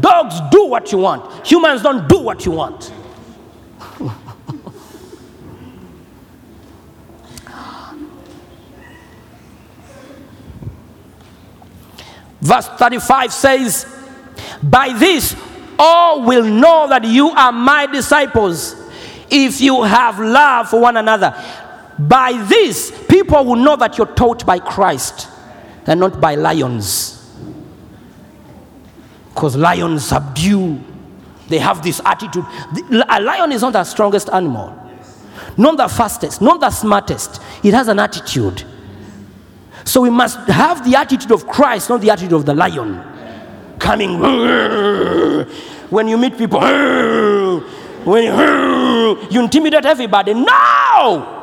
Dogs 0.00 0.40
do 0.50 0.66
what 0.66 0.92
you 0.92 0.98
want. 0.98 1.46
Humans 1.46 1.82
don't 1.82 2.08
do 2.08 2.20
what 2.20 2.46
you 2.46 2.52
want. 2.52 2.92
Verse 12.40 12.68
35 12.68 13.32
says, 13.32 13.86
By 14.62 14.92
this 14.98 15.36
all 15.78 16.22
will 16.22 16.44
know 16.44 16.88
that 16.88 17.04
you 17.04 17.28
are 17.30 17.52
my 17.52 17.86
disciples 17.86 18.81
if 19.32 19.62
you 19.62 19.82
have 19.82 20.20
love 20.20 20.68
for 20.68 20.78
one 20.78 20.98
another. 20.98 21.34
By 21.98 22.32
this, 22.48 22.92
people 23.08 23.44
will 23.44 23.56
know 23.56 23.76
that 23.76 23.96
you're 23.96 24.14
taught 24.14 24.44
by 24.44 24.58
Christ 24.58 25.28
and 25.86 25.98
not 25.98 26.20
by 26.20 26.34
lions. 26.34 27.18
Because 29.32 29.56
lions 29.56 30.04
subdue, 30.06 30.78
they 31.48 31.58
have 31.58 31.82
this 31.82 32.00
attitude. 32.04 32.44
A 33.08 33.20
lion 33.20 33.52
is 33.52 33.62
not 33.62 33.72
the 33.72 33.84
strongest 33.84 34.28
animal, 34.30 34.78
not 35.56 35.78
the 35.78 35.88
fastest, 35.88 36.42
not 36.42 36.60
the 36.60 36.70
smartest. 36.70 37.40
It 37.62 37.72
has 37.72 37.88
an 37.88 37.98
attitude. 37.98 38.64
So 39.84 40.02
we 40.02 40.10
must 40.10 40.38
have 40.48 40.84
the 40.88 40.96
attitude 40.96 41.32
of 41.32 41.46
Christ, 41.46 41.88
not 41.88 42.02
the 42.02 42.10
attitude 42.10 42.34
of 42.34 42.44
the 42.44 42.54
lion. 42.54 43.02
Coming 43.78 44.18
when 45.90 46.08
you 46.08 46.18
meet 46.18 46.36
people, 46.36 46.60
when 48.04 48.24
you, 48.24 49.40
intimidate 49.40 49.84
everybody. 49.84 50.34
No! 50.34 51.38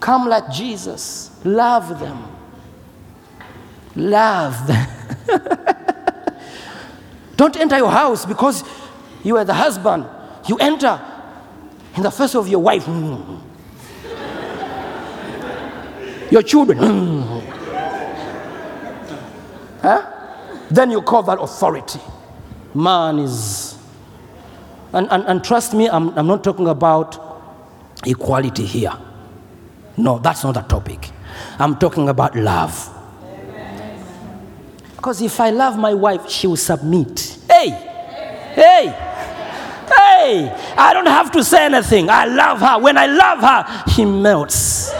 Come 0.00 0.28
like 0.28 0.50
Jesus. 0.50 1.30
Love 1.44 2.00
them. 2.00 2.24
Love 3.96 4.66
them. 4.66 4.88
Don't 7.36 7.56
enter 7.56 7.76
your 7.76 7.90
house 7.90 8.24
because 8.24 8.64
you 9.22 9.36
are 9.36 9.44
the 9.44 9.54
husband. 9.54 10.06
You 10.48 10.56
enter 10.56 11.00
in 11.96 12.02
the 12.02 12.10
face 12.10 12.34
of 12.34 12.48
your 12.48 12.60
wife. 12.60 12.86
Your 16.30 16.42
children. 16.42 16.78
huh? 19.82 20.06
Then 20.70 20.92
you 20.92 21.02
call 21.02 21.24
that 21.24 21.40
authority. 21.40 21.98
Man 22.72 23.18
is. 23.18 23.69
And, 24.92 25.08
and, 25.10 25.24
and 25.24 25.44
trust 25.44 25.74
me, 25.74 25.88
I'm, 25.88 26.16
I'm 26.18 26.26
not 26.26 26.42
talking 26.42 26.68
about 26.68 27.18
equality 28.04 28.66
here. 28.66 28.92
No, 29.96 30.18
that's 30.18 30.42
not 30.44 30.54
the 30.54 30.62
topic. 30.62 31.10
I'm 31.58 31.78
talking 31.78 32.08
about 32.08 32.34
love. 32.34 32.96
Because 34.96 35.22
if 35.22 35.40
I 35.40 35.50
love 35.50 35.78
my 35.78 35.94
wife, 35.94 36.28
she 36.28 36.46
will 36.46 36.56
submit. 36.56 37.38
Hey, 37.48 37.70
hey, 38.54 38.86
hey, 39.88 40.74
I 40.76 40.90
don't 40.92 41.06
have 41.06 41.30
to 41.32 41.44
say 41.44 41.64
anything. 41.64 42.10
I 42.10 42.26
love 42.26 42.60
her. 42.60 42.78
When 42.78 42.98
I 42.98 43.06
love 43.06 43.38
her, 43.40 43.90
she 43.90 44.04
melts. 44.04 44.90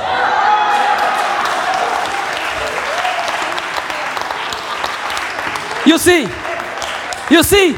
You 5.86 5.98
see? 5.98 6.28
You 7.30 7.42
see? 7.42 7.72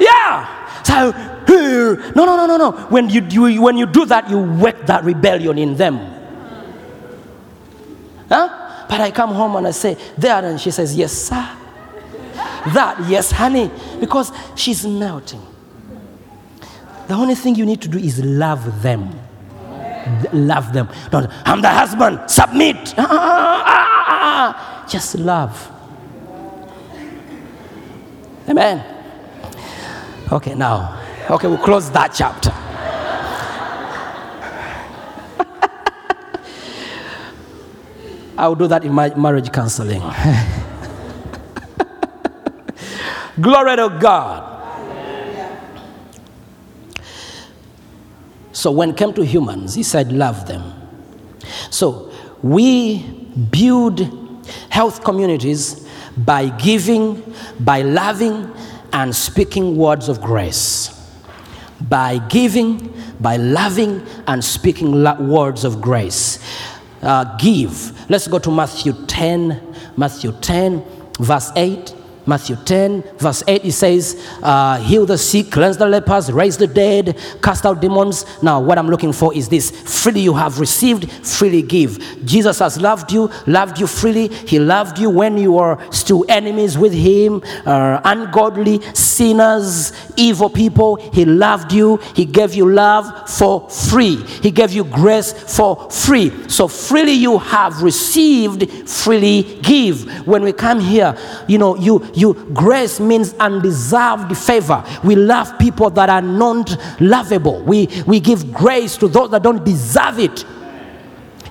Yeah. 0.00 0.82
So, 0.82 1.12
no, 2.14 2.24
no, 2.24 2.36
no, 2.36 2.46
no, 2.46 2.56
no. 2.56 2.72
When 2.88 3.08
you, 3.08 3.22
you, 3.30 3.62
when 3.62 3.76
you 3.76 3.86
do 3.86 4.04
that, 4.06 4.28
you 4.30 4.38
wake 4.38 4.86
that 4.86 5.04
rebellion 5.04 5.58
in 5.58 5.76
them. 5.76 5.98
Huh? 8.28 8.86
But 8.88 9.00
I 9.00 9.10
come 9.10 9.34
home 9.34 9.56
and 9.56 9.66
I 9.66 9.70
say, 9.70 9.96
there, 10.16 10.44
and 10.44 10.60
she 10.60 10.70
says, 10.70 10.96
yes, 10.96 11.12
sir. 11.12 11.56
That, 12.74 13.08
yes, 13.08 13.30
honey, 13.30 13.70
because 14.00 14.32
she's 14.54 14.86
melting. 14.86 15.42
The 17.06 17.14
only 17.14 17.34
thing 17.34 17.54
you 17.54 17.64
need 17.64 17.80
to 17.82 17.88
do 17.88 17.98
is 17.98 18.22
love 18.22 18.82
them. 18.82 19.18
Love 20.32 20.72
them. 20.72 20.88
Don't, 21.10 21.30
I'm 21.44 21.60
the 21.60 21.70
husband, 21.70 22.30
submit. 22.30 22.94
Ah, 22.96 23.06
ah, 23.10 23.64
ah, 23.66 24.84
ah. 24.84 24.86
Just 24.88 25.16
love. 25.16 25.70
Amen. 28.48 28.82
Okay, 30.30 30.54
now, 30.54 31.00
okay, 31.30 31.48
we'll 31.48 31.58
close 31.58 31.90
that 31.90 32.12
chapter. 32.14 32.52
I'll 38.38 38.54
do 38.54 38.68
that 38.68 38.84
in 38.84 38.92
my 38.92 39.12
marriage 39.16 39.52
counseling. 39.52 40.00
Glory 43.40 43.76
to 43.76 43.98
God. 44.00 44.54
So 48.52 48.70
when 48.70 48.90
it 48.90 48.96
came 48.96 49.12
to 49.14 49.24
humans, 49.24 49.74
he 49.74 49.82
said, 49.82 50.12
love 50.12 50.46
them. 50.46 50.72
So 51.70 52.12
we 52.42 53.02
build 53.50 54.00
health 54.68 55.02
communities 55.04 55.86
by 56.16 56.48
giving, 56.48 57.34
by 57.60 57.82
loving, 57.82 58.52
and 58.92 59.14
speaking 59.14 59.76
words 59.76 60.08
of 60.08 60.20
grace. 60.20 60.97
By 61.80 62.18
giving, 62.28 62.92
by 63.20 63.36
loving, 63.36 64.04
and 64.26 64.44
speaking 64.44 65.02
words 65.02 65.64
of 65.64 65.80
grace. 65.80 66.38
Uh, 67.02 67.36
give. 67.36 68.10
Let's 68.10 68.26
go 68.26 68.38
to 68.40 68.50
Matthew 68.50 68.92
10, 69.06 69.76
Matthew 69.96 70.32
10, 70.32 70.84
verse 71.20 71.50
8. 71.54 71.94
Matthew 72.28 72.56
10, 72.56 73.02
verse 73.16 73.42
8, 73.48 73.64
it 73.64 73.72
says, 73.72 74.22
uh, 74.42 74.76
Heal 74.80 75.06
the 75.06 75.16
sick, 75.16 75.50
cleanse 75.50 75.78
the 75.78 75.86
lepers, 75.86 76.30
raise 76.30 76.58
the 76.58 76.66
dead, 76.66 77.18
cast 77.42 77.64
out 77.64 77.80
demons. 77.80 78.26
Now, 78.42 78.60
what 78.60 78.76
I'm 78.76 78.88
looking 78.88 79.14
for 79.14 79.34
is 79.34 79.48
this 79.48 79.70
freely 79.70 80.20
you 80.20 80.34
have 80.34 80.60
received, 80.60 81.10
freely 81.26 81.62
give. 81.62 81.98
Jesus 82.26 82.58
has 82.58 82.78
loved 82.78 83.12
you, 83.12 83.30
loved 83.46 83.80
you 83.80 83.86
freely. 83.86 84.28
He 84.28 84.58
loved 84.58 84.98
you 84.98 85.08
when 85.08 85.38
you 85.38 85.52
were 85.52 85.78
still 85.90 86.26
enemies 86.28 86.76
with 86.76 86.92
Him, 86.92 87.42
uh, 87.64 88.02
ungodly, 88.04 88.82
sinners, 88.94 89.92
evil 90.18 90.50
people. 90.50 90.96
He 90.96 91.24
loved 91.24 91.72
you. 91.72 91.96
He 92.14 92.26
gave 92.26 92.52
you 92.52 92.70
love 92.70 93.30
for 93.30 93.70
free. 93.70 94.16
He 94.42 94.50
gave 94.50 94.72
you 94.72 94.84
grace 94.84 95.32
for 95.56 95.90
free. 95.90 96.30
So, 96.50 96.68
freely 96.68 97.12
you 97.12 97.38
have 97.38 97.82
received, 97.82 98.70
freely 98.86 99.58
give. 99.62 100.26
When 100.26 100.42
we 100.42 100.52
come 100.52 100.80
here, 100.80 101.16
you 101.46 101.56
know, 101.56 101.74
you, 101.76 102.06
you 102.18 102.34
grace 102.52 103.00
means 103.00 103.34
undeserved 103.34 104.36
favor. 104.36 104.84
We 105.04 105.14
love 105.16 105.58
people 105.58 105.90
that 105.90 106.10
are 106.10 106.22
not 106.22 106.76
lovable. 107.00 107.62
We, 107.62 107.88
we 108.06 108.20
give 108.20 108.52
grace 108.52 108.96
to 108.98 109.08
those 109.08 109.30
that 109.30 109.42
don't 109.42 109.64
deserve 109.64 110.18
it. 110.18 110.44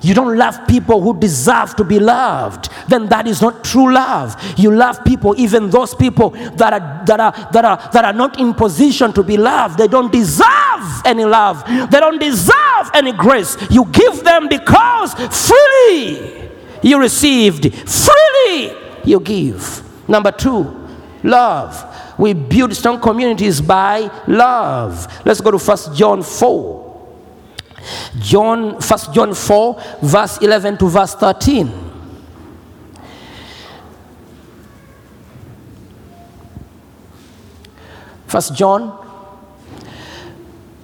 You 0.02 0.14
don't 0.14 0.36
love 0.36 0.66
people 0.68 1.00
who 1.00 1.18
deserve 1.18 1.74
to 1.76 1.84
be 1.84 1.98
loved. 1.98 2.70
Then 2.88 3.08
that 3.08 3.26
is 3.26 3.42
not 3.42 3.64
true 3.64 3.92
love. 3.92 4.36
You 4.56 4.70
love 4.72 5.04
people, 5.04 5.34
even 5.38 5.70
those 5.70 5.94
people 5.94 6.30
that 6.30 6.72
are 6.72 7.04
that 7.06 7.20
are 7.20 7.50
that 7.52 7.64
are 7.64 7.90
that 7.92 8.04
are 8.04 8.12
not 8.12 8.38
in 8.38 8.54
position 8.54 9.12
to 9.14 9.22
be 9.22 9.36
loved. 9.36 9.78
They 9.78 9.88
don't 9.88 10.12
deserve 10.12 11.02
any 11.04 11.24
love. 11.24 11.64
They 11.66 11.98
don't 11.98 12.20
deserve 12.20 12.90
any 12.94 13.12
grace. 13.12 13.56
You 13.70 13.86
give 13.86 14.22
them 14.22 14.48
because 14.48 15.14
freely 15.14 16.50
you 16.82 17.00
received. 17.00 17.74
Freely 17.74 18.76
you 19.04 19.20
give. 19.20 19.87
Number 20.08 20.32
two, 20.32 20.88
love. 21.22 21.84
We 22.18 22.32
build 22.32 22.74
strong 22.74 22.98
communities 23.00 23.60
by 23.60 24.10
love. 24.26 25.06
Let's 25.24 25.40
go 25.40 25.50
to 25.50 25.58
First 25.58 25.94
John 25.94 26.22
4. 26.22 26.88
John, 28.18 28.74
1 28.74 28.80
John 29.12 29.34
4, 29.34 29.82
verse 30.02 30.38
11 30.38 30.78
to 30.78 30.88
verse 30.88 31.14
13. 31.14 31.70
First 38.26 38.54
John 38.54 38.92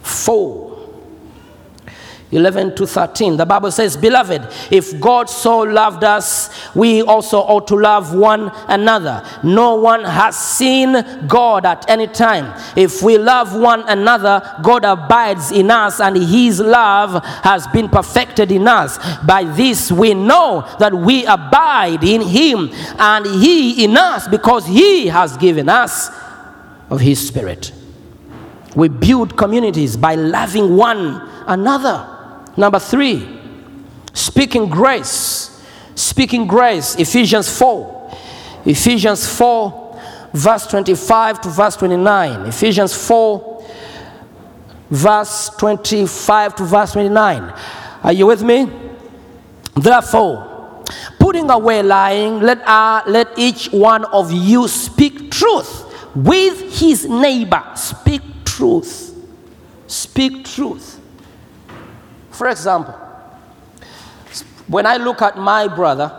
4, 0.03 0.64
11 2.35 2.74
to 2.76 2.87
13. 2.87 3.37
The 3.37 3.47
Bible 3.47 3.70
says, 3.70 3.97
Beloved, 3.97 4.43
if 4.70 4.99
God 5.01 5.30
so 5.30 5.61
loved 5.61 6.05
us, 6.05 6.51
we 6.74 7.03
also 7.03 7.39
ought 7.39 7.68
to 7.68 7.76
love 7.76 8.14
one 8.14 8.51
another. 8.68 9.24
No 9.43 9.76
one 9.76 10.05
has 10.05 10.37
seen 10.37 10.93
God 11.26 11.64
at 11.64 11.89
any 11.89 12.07
time. 12.07 12.61
If 12.76 13.03
we 13.03 13.18
love 13.18 13.55
one 13.55 13.89
another, 13.89 14.43
God 14.62 14.85
abides 14.85 15.53
in 15.53 15.70
us, 15.70 16.01
and 16.01 16.16
his 16.16 16.61
love 16.61 17.24
has 17.45 17.66
been 17.68 17.89
perfected 17.89 18.51
in 18.51 18.66
us. 18.66 18.99
By 19.24 19.45
this 19.45 19.93
we 19.93 20.14
know 20.14 20.68
that 20.78 20.95
we 20.95 21.24
abide 21.26 22.03
in 22.03 22.22
him, 22.22 22.70
and 22.99 23.26
he 23.26 23.85
in 23.85 23.97
us, 23.97 24.28
because 24.28 24.66
he 24.66 25.07
has 25.07 25.37
given 25.37 25.68
us 25.68 26.11
of 26.91 27.01
his 27.01 27.26
spirit. 27.26 27.72
We 28.74 28.89
build 28.89 29.37
communities 29.37 29.97
by 29.97 30.16
loving 30.16 30.76
one 30.76 31.28
another. 31.47 32.14
Number 32.57 32.79
three, 32.79 33.41
speaking 34.13 34.69
grace. 34.69 35.51
Speaking 35.95 36.47
grace, 36.47 36.97
Ephesians 36.97 37.57
4. 37.57 38.11
Ephesians 38.67 39.29
4, 39.39 40.01
verse 40.33 40.67
25 40.67 41.41
to 41.43 41.49
verse 41.49 41.77
29. 41.77 42.47
Ephesians 42.47 42.95
4, 43.07 43.65
verse 44.91 45.51
25 45.51 46.55
to 46.57 46.65
verse 46.65 46.93
29. 46.93 47.55
Are 48.03 48.13
you 48.13 48.27
with 48.27 48.43
me? 48.43 48.71
Therefore, 49.77 50.83
putting 51.19 51.51
away 51.51 51.83
lying, 51.83 52.41
let, 52.41 52.67
uh, 52.67 53.03
let 53.07 53.39
each 53.39 53.71
one 53.73 54.05
of 54.07 54.33
you 54.33 54.69
speak 54.69 55.31
truth 55.31 55.83
with 56.15 56.79
his 56.79 57.07
neighbor. 57.09 57.63
Speak 57.75 58.23
truth. 58.45 59.15
Speak 59.87 60.45
truth. 60.45 60.93
For 62.35 62.49
example, 62.49 62.95
when 64.66 64.87
I 64.87 64.97
look 64.97 65.22
at 65.22 65.39
my 65.39 65.68
brother, 65.68 66.11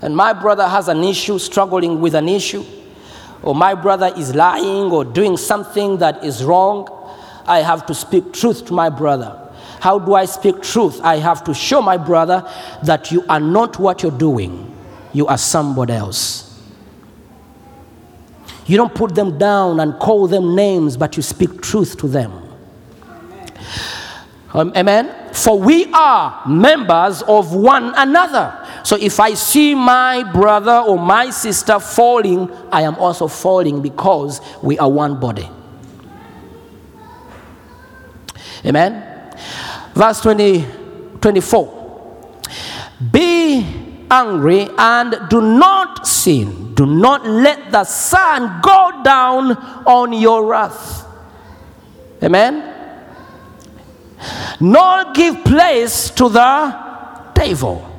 and 0.00 0.16
my 0.16 0.32
brother 0.32 0.68
has 0.68 0.86
an 0.86 1.02
issue, 1.02 1.40
struggling 1.40 2.00
with 2.00 2.14
an 2.14 2.28
issue, 2.28 2.64
or 3.42 3.52
my 3.52 3.74
brother 3.74 4.12
is 4.16 4.32
lying 4.32 4.92
or 4.92 5.04
doing 5.04 5.36
something 5.36 5.98
that 5.98 6.24
is 6.24 6.44
wrong, 6.44 6.88
I 7.46 7.62
have 7.62 7.84
to 7.86 7.94
speak 7.94 8.32
truth 8.32 8.66
to 8.66 8.72
my 8.72 8.88
brother. 8.88 9.40
How 9.80 9.98
do 9.98 10.14
I 10.14 10.24
speak 10.24 10.62
truth? 10.62 11.00
I 11.02 11.16
have 11.16 11.42
to 11.44 11.52
show 11.52 11.82
my 11.82 11.96
brother 11.96 12.48
that 12.84 13.10
you 13.10 13.24
are 13.28 13.40
not 13.40 13.80
what 13.80 14.04
you're 14.04 14.16
doing, 14.16 14.72
you 15.12 15.26
are 15.26 15.36
somebody 15.36 15.94
else. 15.94 16.62
You 18.66 18.76
don't 18.76 18.94
put 18.94 19.16
them 19.16 19.36
down 19.36 19.80
and 19.80 19.98
call 19.98 20.28
them 20.28 20.54
names, 20.54 20.96
but 20.96 21.16
you 21.16 21.24
speak 21.24 21.60
truth 21.60 21.98
to 21.98 22.06
them. 22.06 22.43
Um, 24.54 24.72
amen. 24.76 25.34
For 25.34 25.58
we 25.58 25.92
are 25.92 26.46
members 26.46 27.22
of 27.22 27.52
one 27.52 27.92
another. 27.96 28.64
So 28.84 28.96
if 28.96 29.18
I 29.18 29.34
see 29.34 29.74
my 29.74 30.22
brother 30.32 30.84
or 30.86 30.96
my 30.96 31.30
sister 31.30 31.80
falling, 31.80 32.48
I 32.70 32.82
am 32.82 32.94
also 32.94 33.26
falling 33.26 33.82
because 33.82 34.40
we 34.62 34.78
are 34.78 34.88
one 34.88 35.18
body. 35.18 35.50
Amen. 38.64 39.34
Verse 39.92 40.20
20, 40.20 40.64
24. 41.20 42.40
Be 43.10 43.66
angry 44.08 44.68
and 44.78 45.16
do 45.28 45.40
not 45.40 46.06
sin. 46.06 46.74
Do 46.74 46.86
not 46.86 47.26
let 47.26 47.72
the 47.72 47.82
sun 47.82 48.60
go 48.62 49.02
down 49.02 49.56
on 49.84 50.12
your 50.12 50.46
wrath. 50.46 51.04
Amen 52.22 52.73
nor 54.60 55.12
give 55.12 55.44
place 55.44 56.10
to 56.10 56.28
the 56.28 56.76
devil. 57.34 57.90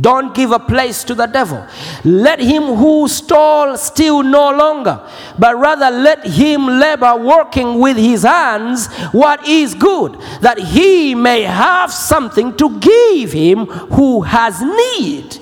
Don't 0.00 0.32
give 0.32 0.52
a 0.52 0.60
place 0.60 1.02
to 1.04 1.14
the 1.14 1.26
devil. 1.26 1.66
Let 2.04 2.38
him 2.38 2.62
who 2.62 3.08
stole 3.08 3.76
steal 3.76 4.22
no 4.22 4.50
longer, 4.52 5.00
but 5.38 5.56
rather 5.56 5.90
let 5.90 6.24
him 6.24 6.66
labor 6.66 7.16
working 7.16 7.80
with 7.80 7.96
his 7.96 8.22
hands 8.22 8.86
what 9.12 9.46
is 9.46 9.74
good, 9.74 10.16
that 10.40 10.58
he 10.58 11.14
may 11.16 11.42
have 11.42 11.92
something 11.92 12.56
to 12.58 12.78
give 12.78 13.32
him 13.32 13.66
who 13.66 14.22
has 14.22 14.60
need. 14.62 15.38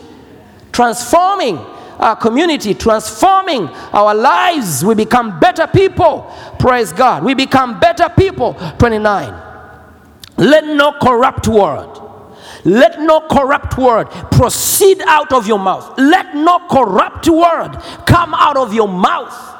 Transforming 0.72 1.58
our 1.98 2.16
community, 2.16 2.74
transforming 2.74 3.68
our 3.92 4.14
lives. 4.14 4.84
We 4.84 4.94
become 4.94 5.38
better 5.40 5.66
people. 5.66 6.32
Praise 6.58 6.92
God. 6.92 7.24
We 7.24 7.34
become 7.34 7.80
better 7.80 8.08
people. 8.08 8.54
29. 8.78 9.45
Let 10.36 10.64
no 10.64 10.92
corrupt 11.00 11.48
word, 11.48 11.90
let 12.64 13.00
no 13.00 13.20
corrupt 13.20 13.78
word 13.78 14.06
proceed 14.30 15.00
out 15.02 15.32
of 15.32 15.46
your 15.46 15.58
mouth. 15.58 15.98
Let 15.98 16.34
no 16.34 16.58
corrupt 16.68 17.28
word 17.28 17.78
come 18.06 18.34
out 18.34 18.56
of 18.56 18.74
your 18.74 18.88
mouth. 18.88 19.54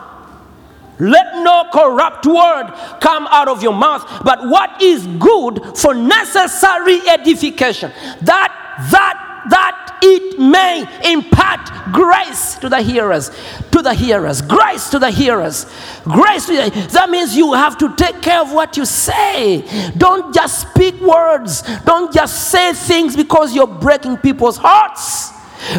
Let 0.98 1.42
no 1.42 1.64
corrupt 1.72 2.24
word 2.26 2.72
come 3.00 3.26
out 3.30 3.48
of 3.48 3.62
your 3.62 3.74
mouth, 3.74 4.02
but 4.24 4.48
what 4.48 4.80
is 4.82 5.06
good 5.18 5.76
for 5.76 5.94
necessary 5.94 7.00
edification, 7.08 7.92
that 8.22 8.88
that 8.90 9.35
that 9.50 9.98
it 10.02 10.38
may 10.38 10.84
impart 11.12 11.92
grace 11.92 12.56
to 12.56 12.68
the 12.68 12.80
hearers, 12.80 13.30
to 13.72 13.82
the 13.82 13.94
hearers, 13.94 14.42
grace 14.42 14.90
to 14.90 14.98
the 14.98 15.10
hearers, 15.10 15.66
grace 16.04 16.46
to 16.46 16.56
the, 16.56 16.88
that 16.92 17.10
means 17.10 17.36
you 17.36 17.52
have 17.52 17.78
to 17.78 17.94
take 17.96 18.22
care 18.22 18.40
of 18.40 18.52
what 18.52 18.76
you 18.76 18.84
say. 18.84 19.64
Don't 19.96 20.34
just 20.34 20.70
speak 20.70 21.00
words, 21.00 21.62
don't 21.84 22.12
just 22.12 22.50
say 22.50 22.72
things 22.72 23.16
because 23.16 23.54
you're 23.54 23.66
breaking 23.66 24.18
people's 24.18 24.56
hearts. 24.56 25.32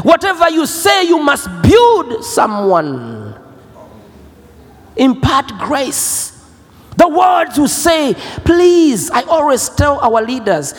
Whatever 0.03 0.49
you 0.49 0.65
say, 0.65 1.03
you 1.03 1.19
must 1.19 1.47
build 1.61 2.23
someone 2.23 3.37
impart 4.97 5.47
grace. 5.59 6.33
The 6.97 7.07
words 7.07 7.57
you 7.57 7.67
say, 7.67 8.15
please, 8.43 9.11
I 9.11 9.21
always 9.23 9.69
tell 9.69 9.99
our 9.99 10.23
leaders, 10.23 10.73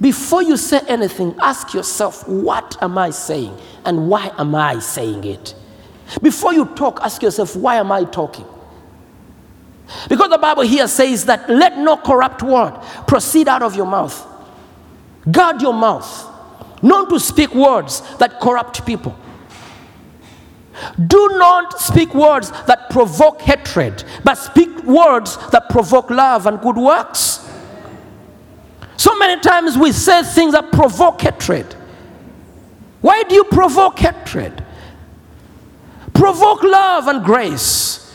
before 0.00 0.42
you 0.42 0.56
say 0.56 0.80
anything, 0.88 1.34
ask 1.40 1.74
yourself, 1.74 2.26
what 2.28 2.80
am 2.82 2.98
I 2.98 3.10
saying 3.10 3.56
and 3.84 4.08
why 4.08 4.32
am 4.38 4.54
I 4.54 4.78
saying 4.78 5.24
it? 5.24 5.54
Before 6.22 6.52
you 6.54 6.66
talk, 6.66 7.00
ask 7.02 7.22
yourself, 7.22 7.56
why 7.56 7.76
am 7.76 7.90
I 7.90 8.04
talking? 8.04 8.46
Because 10.08 10.30
the 10.30 10.38
Bible 10.38 10.62
here 10.62 10.86
says 10.86 11.24
that 11.26 11.48
let 11.48 11.78
no 11.78 11.96
corrupt 11.96 12.42
word 12.42 12.78
proceed 13.06 13.48
out 13.48 13.62
of 13.62 13.74
your 13.74 13.86
mouth. 13.86 14.26
Guard 15.30 15.60
your 15.60 15.72
mouth, 15.74 16.26
not 16.82 17.08
to 17.10 17.18
speak 17.18 17.54
words 17.54 18.02
that 18.18 18.40
corrupt 18.40 18.86
people. 18.86 19.18
Do 21.06 21.28
not 21.38 21.80
speak 21.80 22.14
words 22.14 22.50
that 22.66 22.88
provoke 22.90 23.40
hatred, 23.42 24.04
but 24.24 24.36
speak 24.36 24.84
words 24.84 25.36
that 25.50 25.68
provoke 25.70 26.08
love 26.10 26.46
and 26.46 26.60
good 26.60 26.76
works. 26.76 27.47
So 28.98 29.16
many 29.16 29.40
times 29.40 29.78
we 29.78 29.92
say 29.92 30.22
things 30.24 30.52
that 30.52 30.72
provoke 30.72 31.22
hatred. 31.22 31.72
Why 33.00 33.22
do 33.22 33.34
you 33.36 33.44
provoke 33.44 34.00
hatred? 34.00 34.64
Provoke 36.12 36.64
love 36.64 37.06
and 37.06 37.24
grace. 37.24 38.12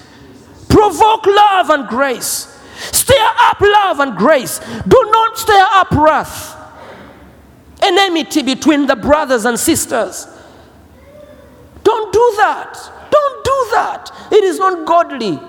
Provoke 0.67 1.25
love 1.25 1.69
and 1.69 1.87
grace. 1.87 2.49
Stir 2.91 3.15
up 3.17 3.61
love 3.61 4.01
and 4.01 4.17
grace. 4.17 4.59
Do 4.59 5.09
not 5.11 5.37
stir 5.37 5.65
up 5.71 5.89
wrath. 5.91 6.59
Enmity 7.81 8.41
between 8.41 8.85
the 8.85 8.97
brothers 8.97 9.45
and 9.45 9.57
sisters. 9.57 10.27
Don't 11.81 12.11
do 12.11 12.33
that. 12.37 12.73
Don't 13.09 13.45
do 13.45 13.67
that. 13.71 14.11
It 14.33 14.43
is 14.43 14.59
not 14.59 14.85
godly. 14.85 15.39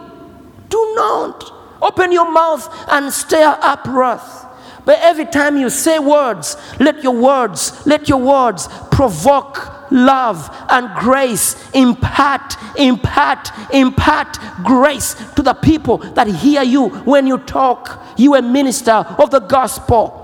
Do 0.68 0.92
not 0.94 1.52
open 1.82 2.12
your 2.12 2.30
mouth 2.30 2.68
and 2.88 3.12
stir 3.12 3.58
up 3.60 3.84
wrath. 3.88 4.43
But 4.84 4.98
every 5.00 5.24
time 5.24 5.56
you 5.56 5.70
say 5.70 5.98
words, 5.98 6.56
let 6.78 7.02
your 7.02 7.14
words, 7.14 7.86
let 7.86 8.08
your 8.08 8.18
words 8.18 8.68
provoke 8.90 9.90
love 9.90 10.50
and 10.68 10.94
grace. 10.98 11.70
Impart, 11.72 12.56
impart, 12.76 13.50
impart 13.72 14.38
grace 14.62 15.14
to 15.36 15.42
the 15.42 15.54
people 15.54 15.98
that 15.98 16.26
hear 16.26 16.62
you 16.62 16.88
when 16.88 17.26
you 17.26 17.38
talk. 17.38 18.02
You 18.18 18.34
a 18.34 18.42
minister 18.42 18.92
of 18.92 19.30
the 19.30 19.40
gospel. 19.40 20.20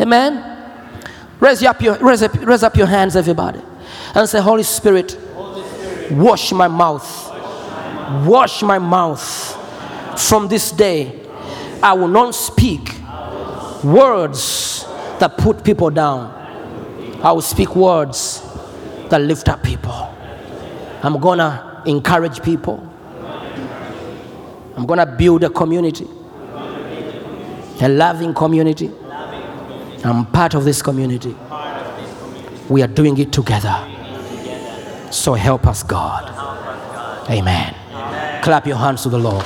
Amen. 0.00 0.52
Raise 1.40 1.62
up 1.64 1.82
your, 1.82 1.96
raise 1.98 2.22
up, 2.22 2.34
raise 2.34 2.62
up 2.62 2.76
your 2.76 2.86
hands, 2.86 3.16
everybody, 3.16 3.60
and 4.14 4.28
say, 4.28 4.40
Holy 4.40 4.62
Spirit, 4.62 5.18
wash 6.12 6.52
my 6.52 6.68
mouth. 6.68 7.32
Wash 8.24 8.62
my 8.62 8.78
mouth. 8.78 9.52
From 10.16 10.48
this 10.48 10.70
day, 10.70 11.26
I 11.82 11.92
will 11.92 12.08
not 12.08 12.34
speak 12.34 12.94
words 13.84 14.84
that 15.18 15.36
put 15.38 15.64
people 15.64 15.90
down. 15.90 16.32
I 17.22 17.32
will 17.32 17.42
speak 17.42 17.74
words 17.74 18.42
that 19.08 19.20
lift 19.20 19.48
up 19.48 19.62
people. 19.62 19.92
I'm 21.02 21.18
gonna 21.20 21.82
encourage 21.86 22.42
people. 22.42 22.82
I'm 24.76 24.86
gonna 24.86 25.06
build 25.06 25.44
a 25.44 25.50
community, 25.50 26.06
a 27.80 27.88
loving 27.88 28.34
community. 28.34 28.90
I'm 30.04 30.26
part 30.26 30.54
of 30.54 30.64
this 30.64 30.82
community. 30.82 31.34
We 32.68 32.82
are 32.82 32.88
doing 32.88 33.16
it 33.18 33.32
together. 33.32 33.76
So 35.10 35.34
help 35.34 35.66
us, 35.66 35.82
God. 35.82 36.30
Amen. 37.30 37.74
Clap 38.42 38.66
your 38.66 38.76
hands 38.76 39.02
to 39.04 39.08
the 39.08 39.18
Lord. 39.18 39.44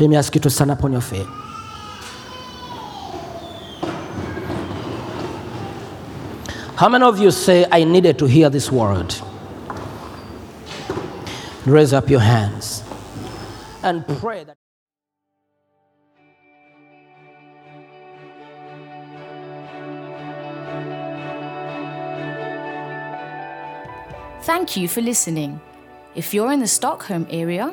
Let 0.00 0.08
me 0.08 0.16
ask 0.16 0.34
you 0.34 0.40
to 0.40 0.50
stand 0.50 0.70
up 0.70 0.82
on 0.82 0.92
your 0.92 1.00
feet. 1.00 1.26
How 6.76 6.88
many 6.88 7.04
of 7.04 7.20
you 7.20 7.30
say, 7.30 7.66
I 7.70 7.84
needed 7.84 8.18
to 8.18 8.26
hear 8.26 8.50
this 8.50 8.72
word? 8.72 9.14
Raise 11.64 11.92
up 11.92 12.10
your 12.10 12.18
hands 12.18 12.82
and 13.84 14.04
pray 14.18 14.42
that. 14.42 14.56
Thank 24.42 24.76
you 24.76 24.88
for 24.88 25.00
listening. 25.00 25.60
If 26.16 26.34
you're 26.34 26.50
in 26.50 26.58
the 26.58 26.66
Stockholm 26.66 27.28
area, 27.30 27.72